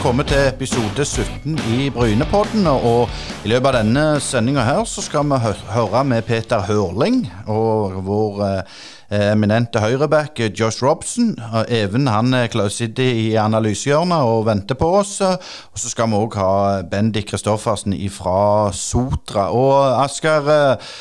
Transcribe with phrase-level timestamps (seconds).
[0.00, 2.64] velkommen til episode 17 i Brynepodden.
[2.64, 3.10] Og
[3.44, 5.36] i løpet av denne sendinga her så skal vi
[5.74, 11.34] høre med Peter Hørling og vår eh, eminente høyreback eh, Josh Robson.
[11.68, 12.32] Even han
[12.72, 15.20] sitter i analysehjørnet og venter på oss.
[15.20, 19.50] Og så skal vi òg ha Bendik Kristoffersen fra Sotra.
[19.52, 20.96] Og Asker, eh,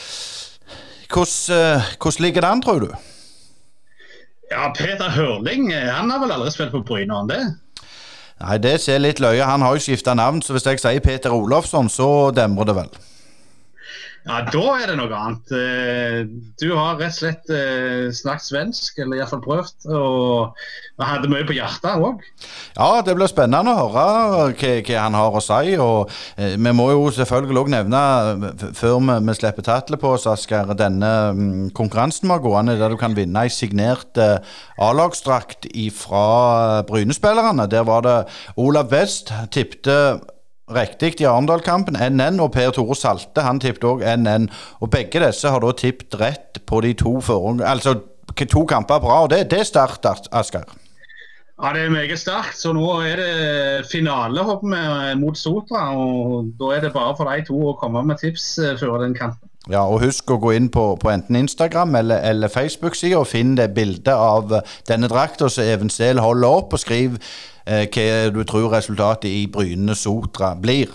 [1.08, 2.91] hvordan, eh, hvordan ligger det an, tror du?
[4.52, 7.44] Ja, Peter Hørling han har vel aldri spilt på Bryne, han det?
[8.39, 9.43] Nei, det ser litt løye.
[9.43, 12.91] Han har jo skifta navn, så hvis jeg sier Peter Olofsson, så demrer det vel.
[14.28, 15.54] Ja, da er det noe annet.
[15.55, 16.20] Eh,
[16.60, 19.88] du har rett og slett eh, snakket svensk, eller iallfall prøvd.
[19.96, 20.60] Og
[21.00, 22.24] hadde mye på hjertet òg.
[22.76, 25.76] Ja, det blir spennende å høre hva, hva han har å si.
[25.80, 28.02] Og eh, vi må jo selvfølgelig òg nevne,
[28.77, 32.77] før vi, vi slipper tatlet på oss, Asker, denne um, mm, konkurransen vi har gående,
[32.80, 34.38] der du kan vinne ei signert eh,
[34.84, 36.26] A-lagsdrakt fra
[36.80, 37.70] eh, Bryne-spillerne.
[37.71, 38.18] Der var det
[38.60, 40.20] Olav West tipte
[40.75, 41.98] riktig i Arendal-kampen.
[41.98, 44.49] NN og Per Tore Salte han tippet òg NN.
[44.84, 47.98] Og begge disse har da tippet rett på de to foran, altså
[48.39, 49.23] to kamper bra.
[49.23, 50.63] og Det, det er sterkt, Asker.
[51.59, 52.55] Ja, det er meget sterkt.
[52.55, 54.63] Så nå er det finalehopp
[55.20, 55.90] mot Sotra.
[55.97, 59.15] og Da er det bare for de to å komme med tips eh, før den
[59.17, 59.45] kampen.
[59.70, 63.59] Ja, og Husk å gå inn på, på enten Instagram eller, eller Facebook-sida og finne
[63.59, 64.53] det bildet av
[64.88, 69.29] denne drakta som Even Sehl holder opp, og skriv Eh, Eh, hva du tror resultatet
[69.29, 70.89] i Bryne Sotra blir.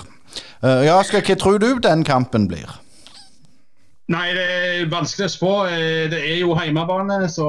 [0.65, 2.81] Eh, ja, skal, hva tror du den kampen blir?
[4.11, 5.53] Nei, det er vanskelig å spå.
[5.71, 7.47] Eh, det er jo hjemmebane, så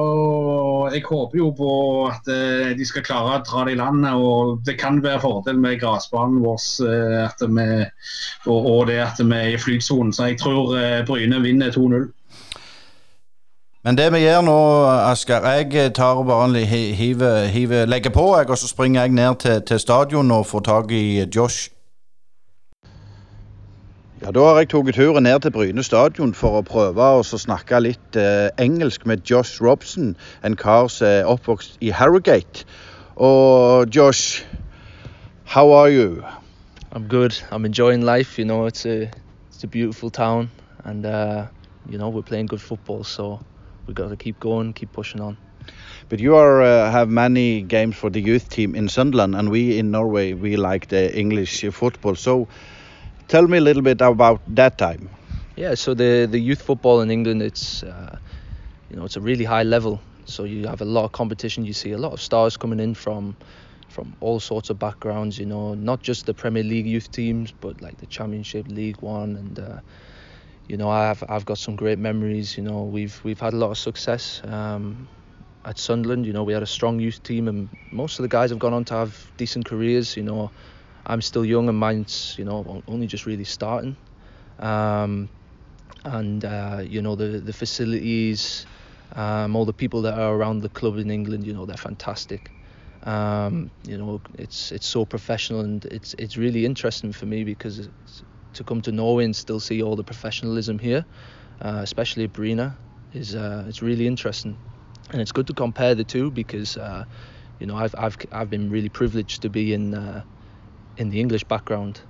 [0.94, 1.72] jeg håper jo på
[2.06, 2.30] at
[2.78, 4.06] de skal klare å dra det i land.
[4.14, 6.62] Og det kan være fordel med gressbanen vår
[8.46, 10.14] og, det at vi er i flytsonen.
[10.14, 10.70] Så jeg tror
[11.08, 12.06] Bryne vinner 2-0.
[13.86, 14.60] Men det vi gjør nå,
[15.06, 19.62] Asker Jeg tar bare hiver, hiver, legger på, jeg, og så springer jeg ned til,
[19.62, 21.70] til stadion og får tak i Josh.
[24.22, 27.78] Ja, Da har jeg tatt turen ned til Bryne stadion for å prøve å snakke
[27.78, 32.66] litt eh, engelsk med Josh Robson, en kar som er oppvokst i Harrogate.
[33.14, 34.42] Og Josh,
[35.44, 36.24] how are you?
[36.90, 37.38] I'm good.
[37.52, 38.36] I'm enjoying life.
[38.36, 39.12] You know, it's a
[39.46, 40.50] it's a beautiful town,
[40.84, 41.46] and uh,
[41.88, 43.38] you know we're playing good football, so
[43.86, 45.36] we got to keep going, keep pushing on.
[46.08, 49.78] But you are uh, have many games for the youth team in Sunderland, and we
[49.78, 52.14] in Norway we like the English football.
[52.14, 52.48] So,
[53.28, 55.08] tell me a little bit about that time.
[55.56, 58.18] Yeah, so the the youth football in England, it's uh,
[58.90, 60.00] you know it's a really high level.
[60.26, 61.64] So you have a lot of competition.
[61.64, 63.36] You see a lot of stars coming in from
[63.88, 65.38] from all sorts of backgrounds.
[65.38, 69.36] You know, not just the Premier League youth teams, but like the Championship, League One,
[69.36, 69.80] and uh,
[70.68, 72.56] you know, I've I've got some great memories.
[72.56, 75.08] You know, we've we've had a lot of success um,
[75.64, 76.26] at Sunderland.
[76.26, 78.74] You know, we had a strong youth team, and most of the guys have gone
[78.74, 80.16] on to have decent careers.
[80.16, 80.52] You know,
[81.06, 83.96] I'm still young, and mine's you know only just really starting.
[84.58, 85.30] Um,
[86.04, 88.66] and uh, you know the the facilities,
[89.14, 91.46] um, all the people that are around the club in England.
[91.46, 92.50] You know, they're fantastic.
[93.04, 97.88] Um, you know, it's it's so professional, and it's it's really interesting for me because
[98.56, 101.06] to come to Norway and still see all the professionalism here,
[101.62, 102.76] uh, especially at Brina,
[103.12, 104.58] is uh, it's really interesting,
[105.12, 107.04] and it's good to compare the two because uh,
[107.58, 110.24] you know I've I've I've been really privileged to be in uh,
[110.96, 112.00] in the English background,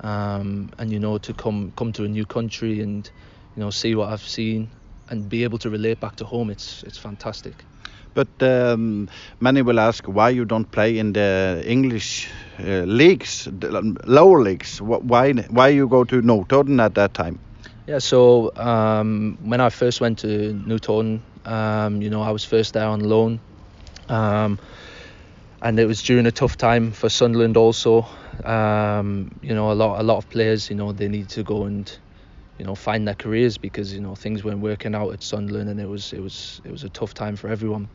[0.00, 3.10] um, and you know to come come to a new country and
[3.56, 4.70] you know see what I've seen
[5.08, 6.50] and be able to relate back to home.
[6.50, 7.66] It's it's fantastic.
[8.14, 9.08] But um,
[9.40, 12.28] many will ask why you don't play in the English
[12.60, 14.80] uh, leagues, the lower leagues.
[14.80, 17.38] Why why you go to Notodden at that time?
[17.86, 22.74] Yeah, so um, when I first went to Newton, um, you know, I was first
[22.74, 23.40] there on loan,
[24.08, 24.58] um,
[25.62, 28.06] and it was during a tough time for Sunderland also.
[28.44, 31.64] Um, you know, a lot a lot of players, you know, they need to go
[31.64, 31.90] and
[32.58, 35.80] you know find their careers because you know things weren't working out at Sunderland, and
[35.80, 37.88] it was it was it was a tough time for everyone.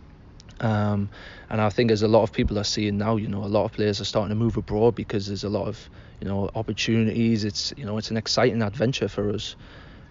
[0.60, 1.10] Um,
[1.50, 3.66] and I think as a lot of people are seeing now, you know, a lot
[3.66, 5.90] of players are starting to move abroad because there's a lot of,
[6.20, 7.44] you know, opportunities.
[7.44, 9.56] It's, you know, it's an exciting adventure for us.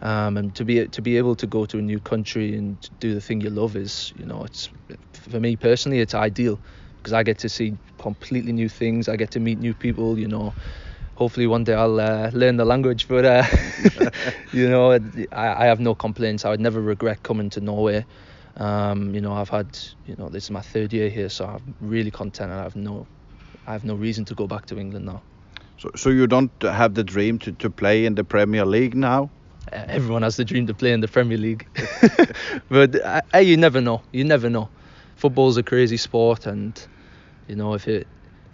[0.03, 3.15] Um, and to be to be able to go to a new country and do
[3.15, 4.69] the thing you love is, you know, it's
[5.15, 6.61] for me personally, it's ideal
[6.99, 9.09] because I get to see completely new things.
[9.09, 10.19] I get to meet new people.
[10.19, 10.55] You know,
[11.15, 13.09] hopefully one day I'll uh, learn the language.
[13.09, 13.45] But uh,
[14.53, 14.93] you know,
[15.33, 16.45] I, I have no complaints.
[16.45, 18.05] I would never regret coming to Norway.
[18.57, 21.75] Um, you know, I've had, you know, this is my third year here, so I'm
[21.81, 23.07] really content, and I have no,
[23.67, 25.23] I have no reason to go back to England now.
[25.79, 29.31] So, so you don't have the dream to, to play in the Premier League now?
[29.73, 31.67] Uh, everyone has the dream to play in the Premier League,
[32.71, 34.03] but uh, you never know.
[34.13, 34.71] You never know.
[35.17, 36.87] Football's a crazy sport, and
[37.49, 38.07] you know if it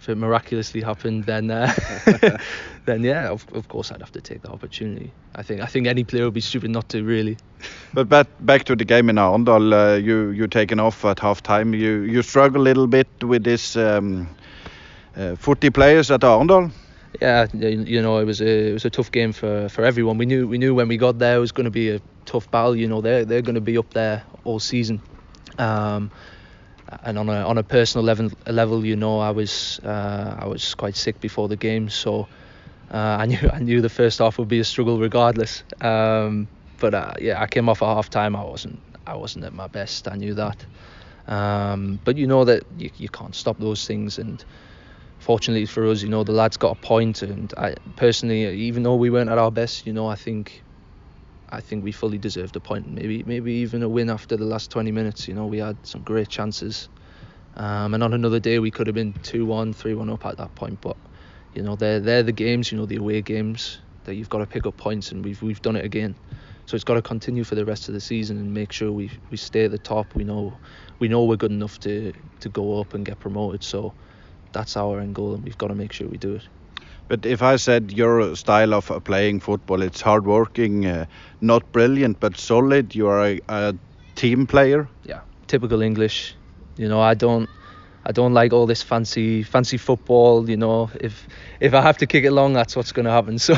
[0.03, 1.71] if it miraculously happened, then uh,
[2.85, 5.13] then yeah, of, of course I'd have to take the opportunity.
[5.33, 7.37] I think I think any player would be stupid not to really.
[7.93, 11.41] But back back to the game in Arendal, uh, you you taken off at half
[11.41, 11.73] time.
[11.73, 14.27] You you struggle a little bit with this um,
[15.15, 16.71] uh, footy players at Arendal.
[17.21, 20.17] Yeah, you know it was a it was a tough game for, for everyone.
[20.17, 22.51] We knew we knew when we got there it was going to be a tough
[22.51, 22.75] battle.
[22.75, 25.01] You know they're they're going to be up there all season.
[25.57, 26.11] Um,
[27.03, 30.75] and on a on a personal level, level you know, I was uh, I was
[30.75, 32.27] quite sick before the game, so
[32.91, 35.63] uh, I knew I knew the first half would be a struggle regardless.
[35.81, 36.47] Um,
[36.79, 38.35] but uh, yeah, I came off at half time.
[38.35, 40.07] I wasn't I wasn't at my best.
[40.07, 40.65] I knew that.
[41.27, 44.43] Um, but you know that you, you can't stop those things, and
[45.19, 47.19] fortunately for us, you know the lads got a point.
[47.19, 50.63] point, and I personally, even though we weren't at our best, you know, I think
[51.53, 52.87] I think we fully deserved a point.
[52.91, 55.27] Maybe maybe even a win after the last 20 minutes.
[55.27, 56.89] You know, we had some great chances.
[57.55, 60.81] Um, and on another day we could have been 2-1, 3-1 up at that point.
[60.81, 60.97] But
[61.53, 62.71] you know, they're they're the games.
[62.71, 65.61] You know, the away games that you've got to pick up points, and we've we've
[65.61, 66.15] done it again.
[66.65, 69.11] So it's got to continue for the rest of the season and make sure we
[69.29, 70.15] we stay at the top.
[70.15, 70.57] We know
[70.97, 73.63] we know we're good enough to to go up and get promoted.
[73.63, 73.93] So
[74.53, 76.47] that's our end goal, and we've got to make sure we do it.
[77.07, 81.05] But if I said your style of playing football, it's hardworking, uh,
[81.41, 82.95] not brilliant but solid.
[82.95, 83.75] You are a, a,
[84.15, 84.87] team player.
[85.03, 86.35] Yeah, typical English.
[86.77, 87.49] You know, I don't,
[88.05, 90.49] I don't like all this fancy, fancy football.
[90.49, 91.27] You know, if
[91.59, 93.39] if I have to kick it long, that's what's going to happen.
[93.39, 93.55] So,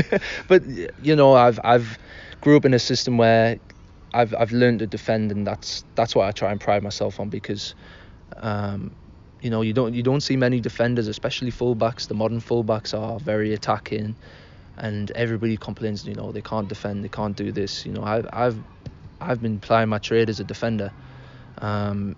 [0.48, 0.62] but
[1.02, 1.98] you know, I've I've
[2.40, 3.58] grew up in a system where
[4.12, 7.28] I've I've learned to defend, and that's that's what I try and pride myself on
[7.30, 7.74] because.
[8.38, 8.92] Um,
[9.42, 12.06] you know, you don't you don't see many defenders, especially fullbacks.
[12.06, 14.14] The modern fullbacks are very attacking,
[14.76, 16.06] and everybody complains.
[16.06, 17.84] You know, they can't defend, they can't do this.
[17.84, 18.56] You know, I've I've
[19.20, 20.92] I've been plying my trade as a defender.
[21.58, 22.14] Um,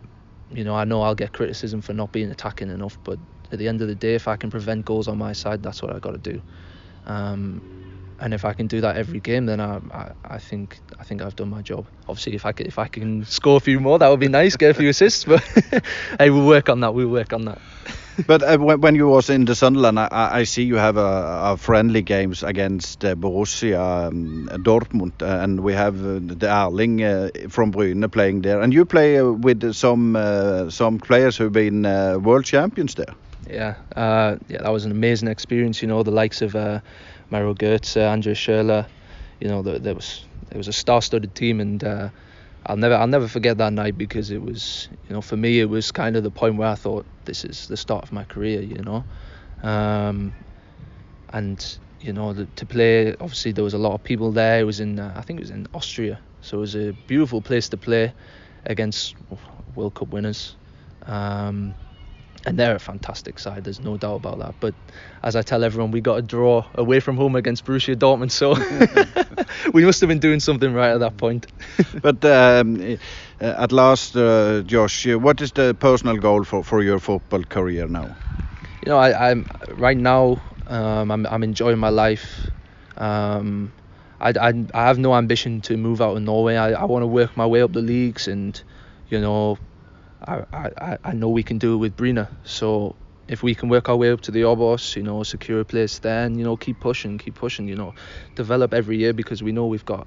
[0.50, 3.18] you know, I know I'll get criticism for not being attacking enough, but
[3.50, 5.82] at the end of the day, if I can prevent goals on my side, that's
[5.82, 6.42] what I got to do.
[7.06, 7.73] Um,
[8.24, 11.20] and if I can do that every game, then I, I, I, think I think
[11.20, 11.86] I've done my job.
[12.08, 14.56] Obviously, if I can, if I can score a few more, that would be nice,
[14.56, 15.24] get a few assists.
[15.24, 15.42] But
[16.18, 16.94] hey, we'll work on that.
[16.94, 17.60] We'll work on that.
[18.26, 21.52] but uh, when, when, you was in the Sunderland, I, I see you have a,
[21.52, 27.02] a friendly games against uh, Borussia um, Dortmund, uh, and we have uh, the Arling
[27.02, 30.16] uh, from Bryne playing there, and you play uh, with some
[30.70, 31.82] some players who've been
[32.22, 33.14] world champions there.
[33.50, 35.82] Yeah, yeah, that was an amazing experience.
[35.82, 36.56] You know, the likes of
[37.30, 38.86] Mario Götze, Andrea Schürrle.
[39.40, 42.10] You know, there, there was it was a star-studded team, and uh,
[42.66, 45.68] I'll never I'll never forget that night because it was you know for me it
[45.68, 48.60] was kind of the point where I thought this is the start of my career.
[48.62, 49.04] You know,
[49.62, 50.32] um,
[51.30, 54.60] and you know the, to play obviously there was a lot of people there.
[54.60, 57.42] It was in uh, I think it was in Austria, so it was a beautiful
[57.42, 58.12] place to play
[58.66, 59.16] against
[59.74, 60.56] World Cup winners.
[61.06, 61.74] Um,
[62.46, 63.64] and they're a fantastic side.
[63.64, 64.54] There's no doubt about that.
[64.60, 64.74] But
[65.22, 68.54] as I tell everyone, we got a draw away from home against Borussia Dortmund, so
[69.72, 71.46] we must have been doing something right at that point.
[72.02, 72.98] but um,
[73.40, 77.42] uh, at last, uh, Josh, uh, what is the personal goal for, for your football
[77.44, 78.14] career now?
[78.84, 80.42] You know, I, am right now.
[80.66, 82.50] Um, I'm, I'm enjoying my life.
[82.96, 83.72] Um,
[84.20, 86.56] I, I, I have no ambition to move out of Norway.
[86.56, 88.60] I, I want to work my way up the leagues and,
[89.08, 89.58] you know,
[90.26, 92.26] I, I, I know we can do it with Bryne.
[92.44, 92.96] So
[93.28, 95.98] if we can work our way up to the Obos, you know, secure a place
[95.98, 97.94] then, you know, keep pushing, keep pushing, you know,
[98.34, 100.06] develop every year because we know we've got,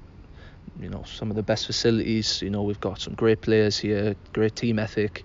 [0.80, 2.42] you know, some of the best facilities.
[2.42, 5.24] You know, we've got some great players here, great team ethic.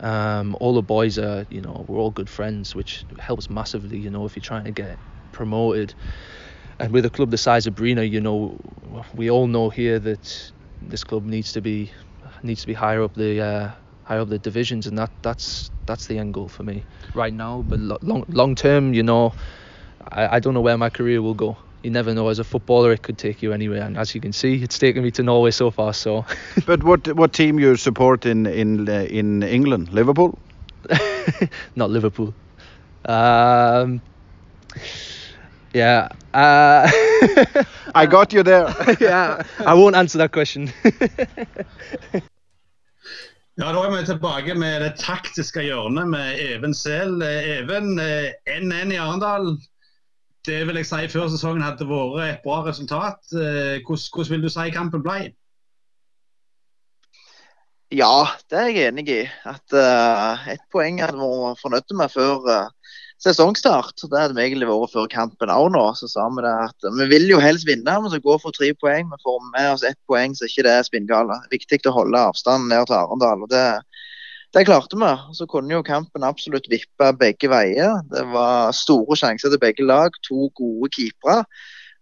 [0.00, 3.98] Um, all the boys are, you know, we're all good friends, which helps massively.
[3.98, 4.98] You know, if you're trying to get
[5.32, 5.94] promoted,
[6.78, 8.58] and with a club the size of Bryne, you know,
[9.14, 11.92] we all know here that this club needs to be
[12.42, 13.70] needs to be higher up the uh,
[14.04, 17.64] higher up the divisions, and that that's that's the end goal for me right now.
[17.68, 19.32] But long long term, you know,
[20.10, 21.56] I, I don't know where my career will go.
[21.82, 22.28] You never know.
[22.28, 25.02] As a footballer, it could take you anywhere, and as you can see, it's taken
[25.02, 25.92] me to Norway so far.
[25.92, 26.24] So.
[26.66, 29.92] but what what team you support in in uh, in England?
[29.92, 30.38] Liverpool.
[31.76, 32.34] Not Liverpool.
[33.04, 34.00] Um,
[35.74, 36.08] yeah.
[36.34, 36.88] Uh,
[37.94, 38.74] I got you there.
[39.00, 39.42] yeah.
[39.58, 40.72] I won't answer that question.
[43.60, 47.20] Ja, Da er vi tilbake med det taktiske hjørnet med Even Sehl.
[47.22, 49.58] Even, eh, 1-1 i Arendal.
[50.46, 53.20] Det vil jeg liksom, si før sesongen hadde vært et bra resultat.
[53.36, 55.34] Eh, hvordan, hvordan vil du si kampen ble?
[57.92, 59.22] Ja, det er jeg enig i.
[59.44, 62.81] At uh, eh, ett poeng hadde vi vært fornøyd med før uh, eh,
[63.22, 63.94] sesongstart.
[64.02, 65.84] Det hadde vi egentlig vært før kampen òg nå.
[65.98, 68.72] Så sa vi det at vi vil jo helst vinne, men så gå for tre
[68.78, 69.10] poeng.
[69.10, 71.38] Vi får med oss ett poeng, så ikke det er spinngale.
[71.52, 73.46] Viktig å holde avstanden ned til Arendal.
[73.46, 73.66] og det
[74.52, 75.12] det klarte vi.
[75.32, 78.02] Så kunne jo kampen absolutt vippe begge veier.
[78.12, 80.12] Det var store sjanser til begge lag.
[80.28, 81.46] To gode keepere.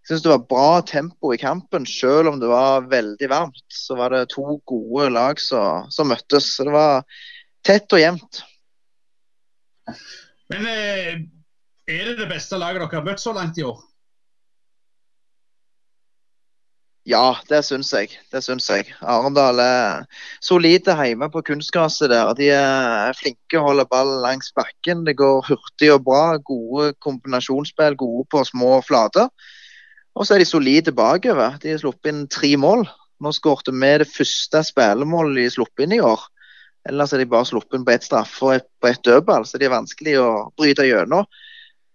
[0.00, 3.66] Jeg syns det var bra tempo i kampen, selv om det var veldig varmt.
[3.70, 6.56] Så var det to gode lag som, som møttes.
[6.56, 7.04] Så det var
[7.62, 8.42] tett og jevnt.
[10.50, 11.21] Men eh,
[11.90, 13.78] er det det beste laget dere har møtt så langt i år?
[17.09, 18.12] Ja, det syns jeg.
[18.30, 18.90] Det syns jeg.
[19.00, 20.02] Arendal er
[20.45, 22.35] solide hjemme på kunstgresset der.
[22.37, 25.07] De er flinke å holde ballen langs bakken.
[25.07, 26.37] Det går hurtig og bra.
[26.45, 29.30] Gode kombinasjonsspill, gode på små flater.
[30.14, 31.57] Og så er de solide bakover.
[31.62, 32.85] De har sluppet inn tre mål.
[33.21, 36.28] Nå skårte vi det første spillemålet de sluppet inn i år.
[36.88, 39.68] Ellers er de bare sluppet på ett straffe og et, på ett dødball, så det
[39.68, 41.28] er vanskelig å bryte gjennom.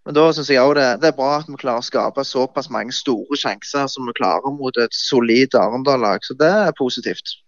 [0.05, 2.69] Men da syns jeg òg det, det, er bra at vi klarer å skape såpass
[2.73, 6.21] mange store sjanser som vi klarer mot et solid Arendal-lag.
[6.21, 7.39] Så det er positivt.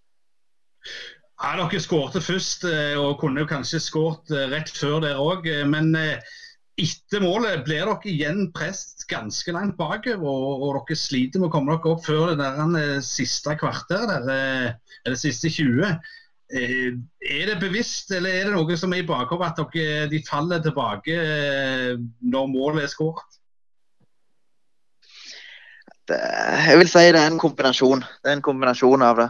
[1.37, 5.45] Ja, Dere skårte først eh, og kunne jo kanskje skåret eh, rett før der òg.
[5.69, 6.17] Men eh,
[6.81, 10.25] etter målet blir dere igjen presset ganske langt bakover.
[10.25, 15.21] Og, og, dere sliter med å komme dere opp før det der siste kvarteret, eller
[15.21, 15.93] siste 20.
[16.47, 16.93] Eh,
[17.27, 20.21] er det bevisst, eller er det noe som er i bakhodet at dere, eh, de
[20.23, 23.39] faller tilbake eh, når målet er skåret?
[26.07, 27.99] Jeg vil si det er en kombinasjon.
[27.99, 29.25] Det er en kombinasjon av det.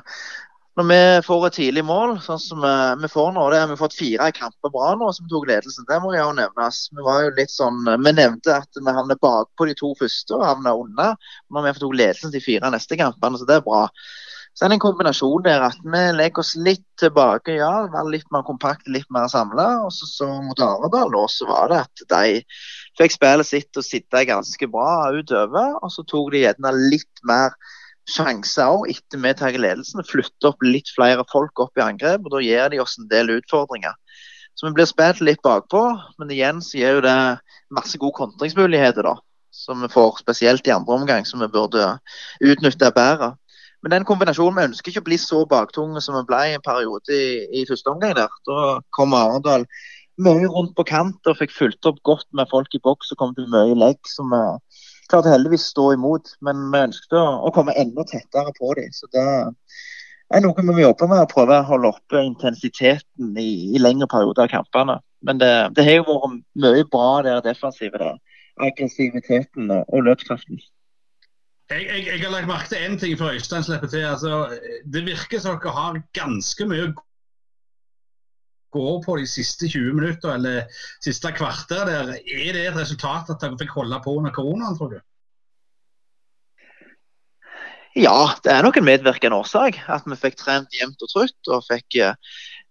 [0.78, 2.62] Når vi får et tidlig mål, sånn som
[3.02, 5.88] vi får nå, det har vi fått fire kamper bra nå som tok ledelsen.
[5.90, 6.84] Det må jo nevnes.
[6.94, 10.46] Vi var jo litt sånn, vi nevnte at vi havnet bakpå de to første og
[10.46, 11.16] havnet unna.
[11.50, 13.88] Når vi fått ledelsen de fire neste kampene, så det er bra.
[14.58, 18.32] Så er det en kombinasjon der at vi legger oss litt tilbake, ja, være litt
[18.34, 19.68] mer kompakte, litt mer samla.
[19.86, 22.40] Og så, så mot Arendal nå, så var det at de
[22.98, 25.78] fikk spillet sitt og sitte ganske bra utover.
[25.78, 27.54] Og så tok de gjerne litt mer
[28.10, 30.02] sjanser òg etter vi tar ledelsen.
[30.10, 33.36] Flytter opp litt flere folk opp i angrep, og da gir de oss en del
[33.38, 33.94] utfordringer.
[34.58, 35.86] Så vi blir spilt litt bakpå,
[36.18, 37.20] men igjen så gir jo det
[37.70, 39.20] masse gode kontringsmuligheter, da.
[39.54, 42.00] Som vi får spesielt i andre omgang, som vi burde
[42.42, 43.36] utnytte bedre.
[43.88, 46.64] Men den kombinasjonen, vi ønsker ikke å bli så baktunge som vi ble i en
[46.66, 48.18] periode i, i første omgang.
[48.18, 48.34] der.
[48.44, 49.64] Da kom Arendal
[50.20, 53.32] mye rundt på kant og fikk fulgt opp godt med folk i boks og kom
[53.38, 54.42] til mye legg som vi
[55.08, 56.34] klarte heldigvis stå imot.
[56.44, 58.92] Men vi ønsket å, å komme enda tettere på dem.
[58.92, 63.50] Så det er noe vi må jobbe med, å prøve å holde oppe intensiteten i,
[63.72, 65.00] i lengre perioder av kampene.
[65.24, 67.96] Men det, det har jo vært mye bra der defensive.
[68.04, 68.20] der.
[68.68, 70.60] Aggressiviteten og løpskraften.
[71.68, 74.06] Jeg, jeg, jeg, har lagt merke til én ting før Øystein slipper til.
[74.08, 74.60] Altså,
[74.94, 76.94] det virker som dere har ganske mye
[78.72, 81.86] går på de siste 20 minutter eller siste kvarter.
[81.90, 82.14] Der.
[82.16, 85.00] Er det et resultat at dere fikk holde på under koronaen, tror du?
[87.98, 89.80] Ja, det er nok en medvirkende årsak.
[89.90, 92.20] At vi fikk trent jevnt og trutt og fikk eh,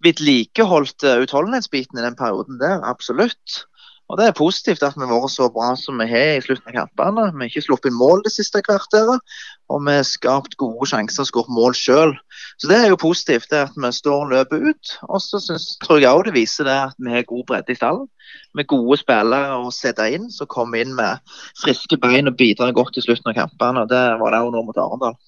[0.06, 2.84] vedlikeholdt eh, utholdenhetsbiten i den perioden der.
[2.86, 3.64] Absolutt.
[4.06, 6.70] Og Det er positivt at vi har vært så bra som vi har i slutten
[6.70, 7.24] av kampene.
[7.34, 9.34] Vi har ikke sluppet inn mål det siste kvarteret,
[9.66, 12.14] og vi har skapt gode sjanser og skåret mål sjøl.
[12.62, 14.94] Så det er jo positivt det at vi står og løper ut.
[15.10, 15.42] Og så
[15.82, 18.06] tror jeg òg det viser det at vi har god bredde i stallen.
[18.54, 21.18] Med gode spillere å sette inn, som kommer inn med
[21.64, 23.82] friske bein og bidrar godt i slutten av kampene.
[23.82, 25.18] og Det var det òg nå mot Arendal.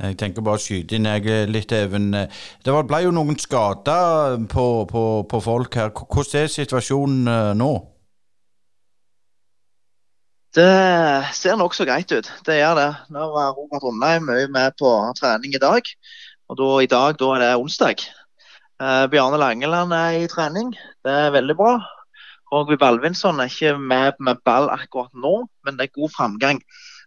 [0.00, 2.12] Jeg tenker bare å skyte inn jeg eh, litt, Even.
[2.16, 5.92] Eh, det ble jo noen skader eh, på, på, på folk her.
[5.92, 7.72] Hvordan er situasjonen nå?
[10.52, 10.72] Det
[11.32, 12.26] ser nokså greit ut.
[12.44, 12.90] Det gjør det.
[13.12, 15.86] Nå var Robert Rundheim mye med på trening i dag.
[16.52, 18.04] Og da, i dag da er det onsdag.
[18.82, 20.72] Eh, Bjarne Langeland er i trening.
[21.04, 21.76] Det er veldig bra.
[22.52, 26.60] Rogvi Balvinsson er ikke med med ball akkurat nå, men det er god framgang.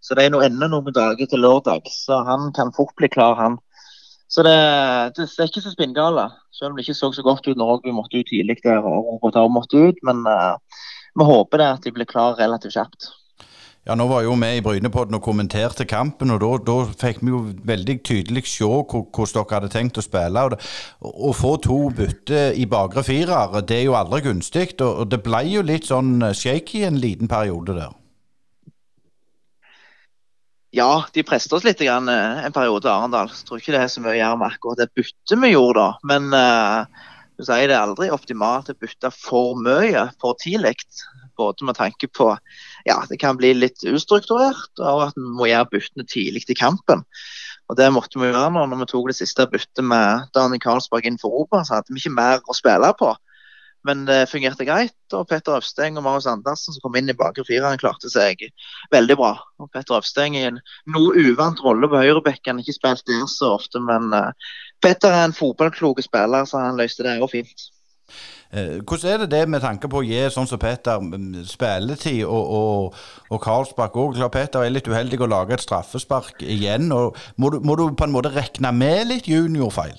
[0.06, 3.40] Så det er nå enda noen dager til lørdag, så han kan fort bli klar,
[3.40, 3.58] han.
[4.30, 4.56] Så det,
[5.18, 7.94] det er ikke så spinngale, selv om det ikke så så godt ut når vi
[7.96, 10.02] måtte ut tidlig der og Robert også måtte ut.
[10.06, 10.58] Men uh,
[11.18, 13.10] vi håper det at de blir klar relativt kjapt.
[13.86, 17.42] Ja, Nå var jo vi i Brynepodden og kommenterte kampen, og da fikk vi jo
[17.70, 20.42] veldig tydelig se hvordan dere hadde tenkt å spille.
[20.42, 20.62] og det,
[21.02, 24.74] Å få to bytter i bakre firer, det er jo aldri gunstig.
[24.82, 27.94] Og det ble jo litt sånn shaky en liten periode der.
[30.76, 33.30] Ja, de presset oss litt grann, eh, en periode, Arendal.
[33.32, 35.80] Jeg tror ikke det er så mye å gjøre med akkurat det byttet vi gjorde
[35.80, 35.92] da.
[36.12, 40.76] Men eh, uh, du sier det er aldri optimalt å bytte for mye for tidlig.
[41.40, 42.28] Både med tanke på
[42.88, 47.04] ja, det kan bli litt ustrukturert, og at vi må gjøre byttene tidlig i kampen.
[47.72, 51.08] Og Det måtte vi gjøre nå når vi tok det siste byttet med Daniel Karlsberg
[51.08, 51.64] inn for Europa.
[51.64, 53.16] Så hadde vi ikke mer å spille på.
[53.86, 54.96] Men det fungerte greit.
[55.14, 58.42] og Petter Øvsteng og Marius Andersen som kom inn i bakre fireren, klarte seg
[58.92, 59.36] veldig bra.
[59.62, 60.58] Og Petter Øvsteng i en
[60.90, 62.60] noe uvant rolle på høyrebekken.
[62.64, 64.34] Ikke spilt der så ofte, men uh,
[64.82, 67.70] Petter er en fotballklok spiller, så han løste det òg fint.
[68.56, 72.24] Eh, hvordan er det det med tanke på å gi sånn som Petter mm, spilletid,
[72.26, 73.00] og, og,
[73.34, 74.20] og Karlsbakk òg?
[74.32, 76.92] Petter er litt uheldig å lage et straffespark igjen.
[76.96, 79.98] og må du, må du på en måte regne med litt juniorfeil?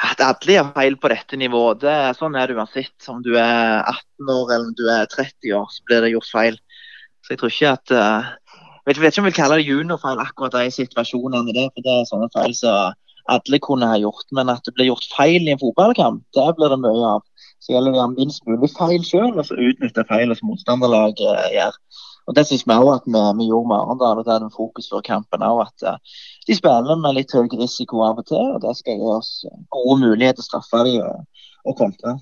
[0.00, 1.82] At alle gjør feil på dette nivået.
[1.82, 2.96] Det, sånn er det uansett.
[3.10, 6.30] Om du er 18 år eller om du er 30 år, så blir det gjort
[6.32, 6.58] feil.
[7.24, 9.68] Så jeg tror ikke at uh, eh, vet, vet ikke om jeg vil kalle det
[9.68, 11.56] juniorfeil akkurat de situasjonene.
[11.56, 12.96] Det, for det er sånne feil som
[13.30, 14.26] alle kunne ha gjort.
[14.36, 17.26] Men at det blir gjort feil i en fotballkamp, det blir det mye av.
[17.60, 21.20] Så gjelder det å gjøre minst mulig feil sjøl, og så utnytte feilet som motstanderlaget
[21.52, 21.76] gjør.
[21.76, 24.20] Eh, Og Det syns vi òg at vi, vi gjorde med Arendal.
[24.20, 25.64] og Det eh, er det fokus for kampen òg.
[25.66, 28.52] At uh, de spiller med litt høy risiko av og til.
[28.54, 32.14] og Det skal gi oss eh, gode muligheter til å straffe dem og, og kontre.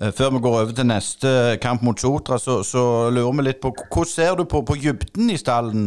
[0.00, 3.60] Eh, før vi går over til neste kamp mot Sotra, så, så lurer vi litt
[3.60, 5.86] på hvordan ser du på, på dybden i stallen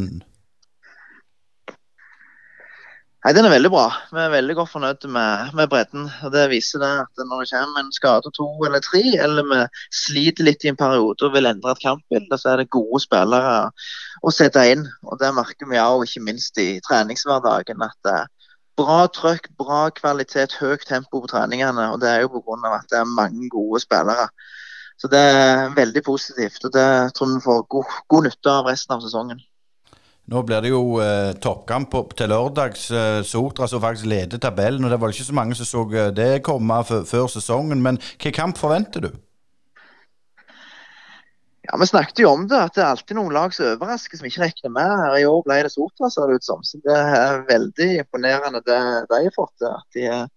[3.20, 3.88] Nei, Den er veldig bra.
[4.16, 6.06] Vi er veldig godt fornøyd med, med bredden.
[6.24, 9.58] og Det viser det at når det kommer en skade to eller tre, eller vi
[9.92, 13.58] sliter litt i en periode og vil endre et kampbilde, så er det gode spillere
[14.24, 14.88] å sette inn.
[15.04, 17.84] og Det merker vi òg, ikke minst i treningshverdagen.
[17.84, 18.28] at det er
[18.80, 21.92] Bra trøkk, bra kvalitet, høyt tempo på treningene.
[21.92, 22.76] og Det er jo pga.
[22.78, 24.30] at det er mange gode spillere.
[24.98, 26.64] Så Det er veldig positivt.
[26.64, 29.44] og Det tror vi får god, god nytte av resten av sesongen.
[30.30, 32.90] Nå blir det jo eh, toppkamp til lørdags.
[32.94, 34.84] Eh, Sotra som faktisk leder tabellen.
[34.86, 37.82] og Det var ikke så mange som så eh, det komme før sesongen.
[37.82, 39.10] Men hvilken kamp forventer du?
[41.66, 44.30] Ja, Vi snakket jo om det, at det er alltid noen lag som overrasker som
[44.30, 44.94] ikke regner med.
[45.02, 46.62] Her I år ble det Sotra, ser det ut som.
[46.64, 49.74] Så Det er veldig imponerende det de har fått til.
[49.74, 50.28] At de er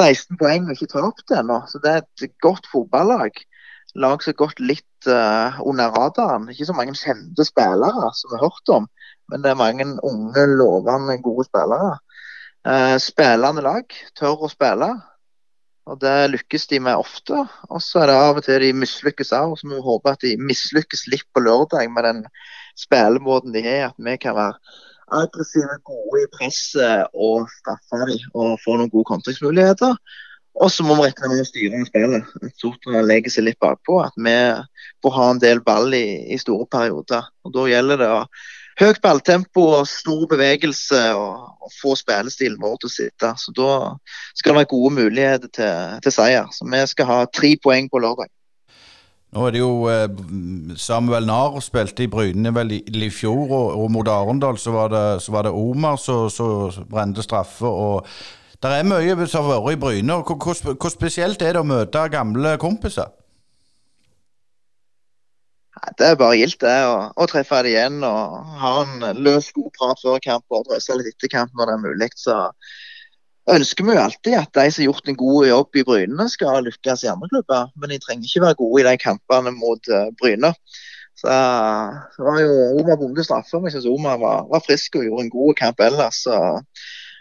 [0.00, 1.60] 16 poeng og ikke tar opp det ennå.
[1.68, 3.44] Så det er et godt fotballag.
[4.00, 6.48] Lag som har gått litt uh, under radaren.
[6.52, 8.86] Ikke så mange kjente spillere som vi har hørt om.
[9.30, 11.94] Men det er mange unge, lovende, gode spillere.
[12.66, 14.90] Eh, spillende lag tør å spille,
[15.88, 17.44] og det lykkes de med ofte.
[17.70, 20.36] Og så er det av og til de mislykkes òg, så vi håper at de
[20.50, 22.24] mislykkes litt på lørdag med den
[22.78, 23.90] spillemåten de har.
[23.90, 24.58] At vi kan være
[25.20, 29.96] aggressive, gode i presset og straffe dem og få noen gode kontringsmuligheter.
[30.60, 32.30] Og så må vi regne med å styre spillet.
[32.44, 34.00] At Sotra legger seg litt bakpå.
[34.04, 34.36] At vi
[35.02, 37.30] får ha en del ball i, i store perioder.
[37.46, 38.24] Og Da gjelder det å
[38.80, 43.32] høyt balltempo og stor bevegelse og, og få spillestilen vår til å sitte.
[43.36, 43.70] Så Da
[44.34, 46.50] skal det være gode muligheter til, til seier.
[46.54, 48.30] Så vi skal ha tre poeng på lørdag.
[49.30, 50.08] Nå er det jo eh,
[50.80, 54.90] Samuel Nahr spilte i Bryne vel i, i fjor, og, og mot Arendal så var
[54.90, 57.66] det, så var det Omar som brente straffe.
[57.66, 58.08] og
[58.58, 60.18] Det er mye som har vært i Bryne.
[60.18, 63.14] og hvor, hvor spesielt er det å møte gamle kompiser?
[65.98, 69.70] Det er bare gildt det å, å treffe det igjen og ha en løs, god
[69.78, 72.08] prat før kamp og drøse litt etter kamp når det er mulig.
[72.20, 72.36] Så
[73.50, 76.64] ønsker vi jo alltid at de som har gjort en god jobb i Bryne, skal
[76.66, 77.72] lykkes i andre klubber.
[77.80, 80.52] Men de trenger ikke være gode i de kampene mot eh, Bryne.
[81.20, 81.28] Så
[82.16, 85.26] det var jo Omar Bonde straffer, men jeg syns Omar var, var, frisk og gjorde
[85.26, 86.22] en god kamp ellers.
[86.24, 86.36] Så.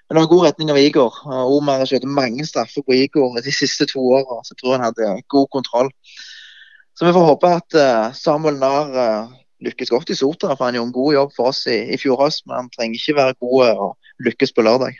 [0.08, 1.18] Men det var god retning av Igor.
[1.28, 4.88] Omar har skjøt mange straffer på Igor de siste to åra, så jeg tror han
[4.88, 5.92] hadde god kontroll.
[7.00, 9.28] Så vi får håpe at eh, Samuel Nahr eh,
[9.64, 10.52] lykkes godt i Sotra.
[10.58, 13.00] For han gjorde en god jobb for oss i, i fjor høst, men han trenger
[13.00, 14.98] ikke være god eh, og lykkes på lørdag.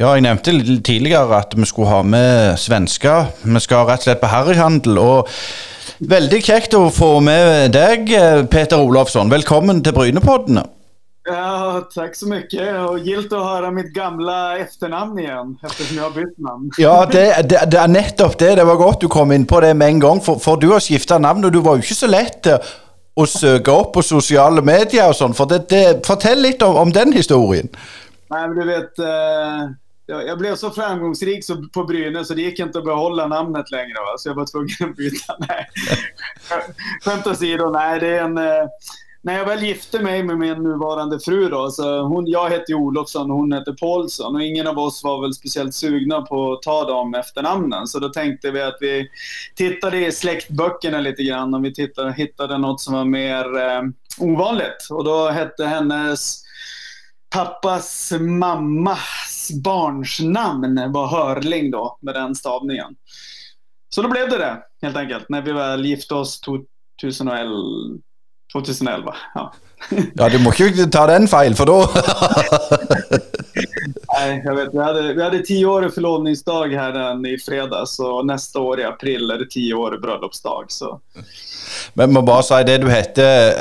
[0.00, 3.28] Ja, jeg nevnte litt tidligere at vi skulle ha med svensker.
[3.44, 4.96] Vi skal rett og slett på harryhandel.
[4.96, 5.36] og
[6.00, 8.08] Veldig kjekt å få med deg,
[8.48, 9.28] Peter Olofsson.
[9.32, 10.64] Velkommen til Brynepoddene.
[11.28, 12.88] Ja, tack så mycket.
[12.88, 16.70] Och gillt att höra mitt gamla efternamn igen, eftersom jag har bytt namn.
[16.78, 18.54] ja, det, det, det, er nettopp det.
[18.54, 20.20] Det var godt du kom inn på det med en gang.
[20.22, 22.70] For, for du har skifta navn, og du var jo ikke så lett eh,
[23.18, 25.34] å søke opp på sosiale medier og sånn.
[25.34, 25.50] For
[26.06, 27.74] fortell litt om, om, den historien.
[28.30, 29.02] Nej, men du vet...
[29.02, 29.66] Eh...
[30.08, 33.94] Jag blev så framgångsrik så på Bryne så det gick inte att behålla namnet längre.
[33.94, 34.14] Va?
[34.18, 35.36] Så jag var tvungen att byta.
[35.48, 35.66] Nej.
[37.04, 38.38] Skämt åsido, nej det är en...
[38.38, 38.68] Eh,
[39.26, 43.30] när jag väl gifte mig med min nuvarande fru då, så hon, jag hette Olofsson
[43.30, 46.84] och hon hette Paulsson och ingen av oss var väl speciellt sugna på att ta
[46.84, 47.86] de efternamnen.
[47.86, 49.08] Så då tänkte vi att vi
[49.54, 53.82] tittade i släktböckerna lite grann och vi tittade, hittade något som var mer eh,
[54.20, 54.86] ovanligt.
[54.90, 56.42] Och då hette hennes
[57.30, 62.96] pappas mammas barnsnamn var Hörling då, med den stavningen.
[63.94, 66.40] Så då blev det det, helt enkelt, när vi väl gifte oss
[67.00, 67.52] 2011
[68.52, 69.52] 2011, ja.
[70.16, 71.76] Ja, du må ikke ta den feil, for da
[74.18, 74.68] Nej, jag vet.
[74.74, 78.84] Vi hade, vi hade tio år förlovningsdag här den i fredags och nästa år i
[78.84, 80.64] april är det tio år bröllopsdag.
[80.68, 81.00] Så.
[81.94, 83.54] Men må bare si det du heter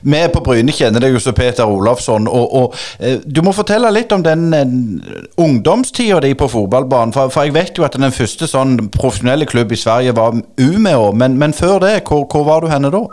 [0.00, 2.28] Vi på Bryne kjenner deg jo som Peter Olafsson.
[2.28, 4.66] Og, og eh, Du må fortelle litt om den eh,
[5.36, 7.12] ungdomstida di på fotballbanen.
[7.12, 11.12] For, for, jeg vet jo at den første sånn profesjonelle klubb i Sverige var Umeå.
[11.12, 13.06] Men, men før det, hvor var du henne da?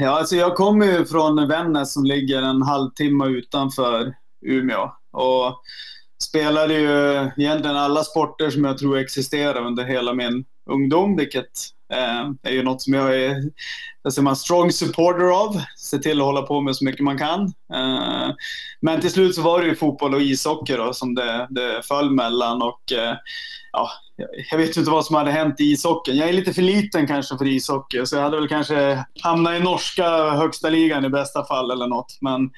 [0.00, 4.14] Ja, alltså jag kommer ju från Vännäs som ligger en halvtimme utanför
[4.46, 4.90] Umeå.
[5.12, 5.62] Och
[6.22, 11.50] spelade ju egentligen alla sporter som jag tror existerar under hela min ungdom, vilket
[11.92, 13.42] eh, är ju något som jag är
[14.02, 15.62] jag säger man, strong supporter av.
[15.76, 17.40] Se till att hålla på med så mycket man kan.
[17.74, 18.34] Eh,
[18.80, 22.10] men till slut så var det ju fotboll och ishockey då, som det, det föll
[22.10, 22.62] mellan.
[22.62, 23.14] Och, eh,
[23.72, 23.90] ja,
[24.50, 26.16] jag vet inte vad som hade hänt i ishockeyn.
[26.16, 29.60] Jag är lite för liten kanske för ishockey, så jag hade väl kanske hamnat i
[29.60, 32.18] norska högsta ligan i bästa fall eller något.
[32.20, 32.50] Men,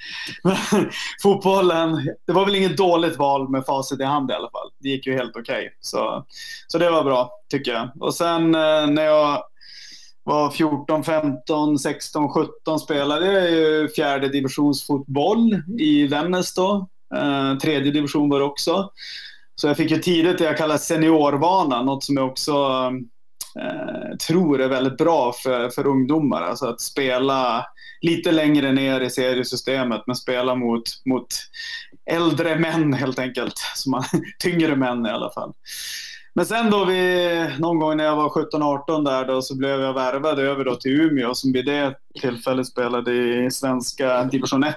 [0.42, 0.56] men
[1.22, 4.70] fotbollen, det var väl inget dåligt val med facit i hand i alla fall.
[4.78, 5.42] Det gick ju helt okej.
[5.42, 5.68] Okay.
[5.80, 6.26] Så,
[6.68, 7.90] så det var bra, tycker jag.
[8.00, 9.42] Och sen eh, när jag
[10.22, 16.88] var 14, 15, 16, 17 spelade jag ju fjärde divisionsfotboll i Vännäs då.
[17.14, 18.90] Eh, tredje division var det också.
[19.60, 22.52] Så jag fick ju tidigt det jag kallar seniorvana, något som jag också
[23.60, 26.42] eh, tror är väldigt bra för, för ungdomar.
[26.42, 27.66] Alltså att spela
[28.00, 31.26] lite längre ner i seriesystemet, men spela mot, mot
[32.10, 33.54] äldre män helt enkelt.
[33.74, 34.04] Som man,
[34.42, 35.52] tyngre män i alla fall.
[36.34, 39.94] Men sen då vi, någon gång när jag var 17-18 där då så blev jag
[39.94, 44.74] värvad över då till Umeå som vid det tillfället spelade i svenska division 1.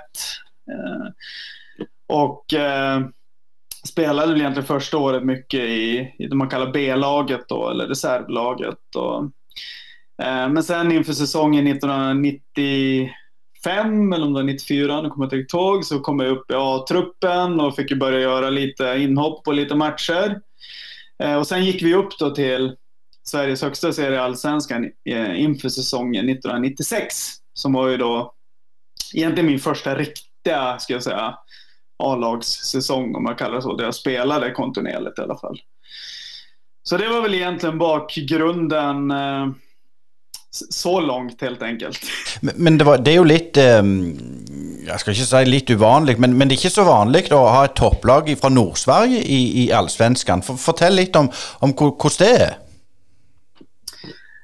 [0.72, 1.08] Eh,
[2.08, 3.02] och eh,
[3.88, 8.96] spelade väl egentligen första året mycket i, i det man kallar B-laget då, eller reservlaget.
[8.96, 9.24] Och,
[10.26, 15.58] eh, men sen inför säsongen 1995 eller om det var 94, nu kommer jag inte
[15.58, 19.76] ihåg, så kom jag upp i A-truppen och fick börja göra lite inhopp och lite
[19.76, 20.39] matcher.
[21.24, 22.76] Eh, och sen gick vi upp då till
[23.24, 27.15] Sveriges högsta serie, Allsvenskan, eh, inför säsongen 1996.
[27.54, 28.34] Som var ju då
[29.13, 31.38] egentligen min första riktiga, ska jag säga,
[32.04, 35.60] A-lagssäsong om man kallar det så, där jag spelade kontinuerligt i alla fall.
[36.84, 39.48] Så det var väl egentligen bakgrunden eh,
[40.70, 42.00] så långt helt enkelt.
[42.42, 44.18] Men, men det, var, det, är ju lite, ehm,
[44.88, 47.66] jag ska inte säga lite ovanligt, men, men det är inte så vanligt att ha
[47.66, 50.42] ett topplag från Nordsverige i, i allsvenskan.
[50.42, 52.58] Fortell lite om, om hur det är.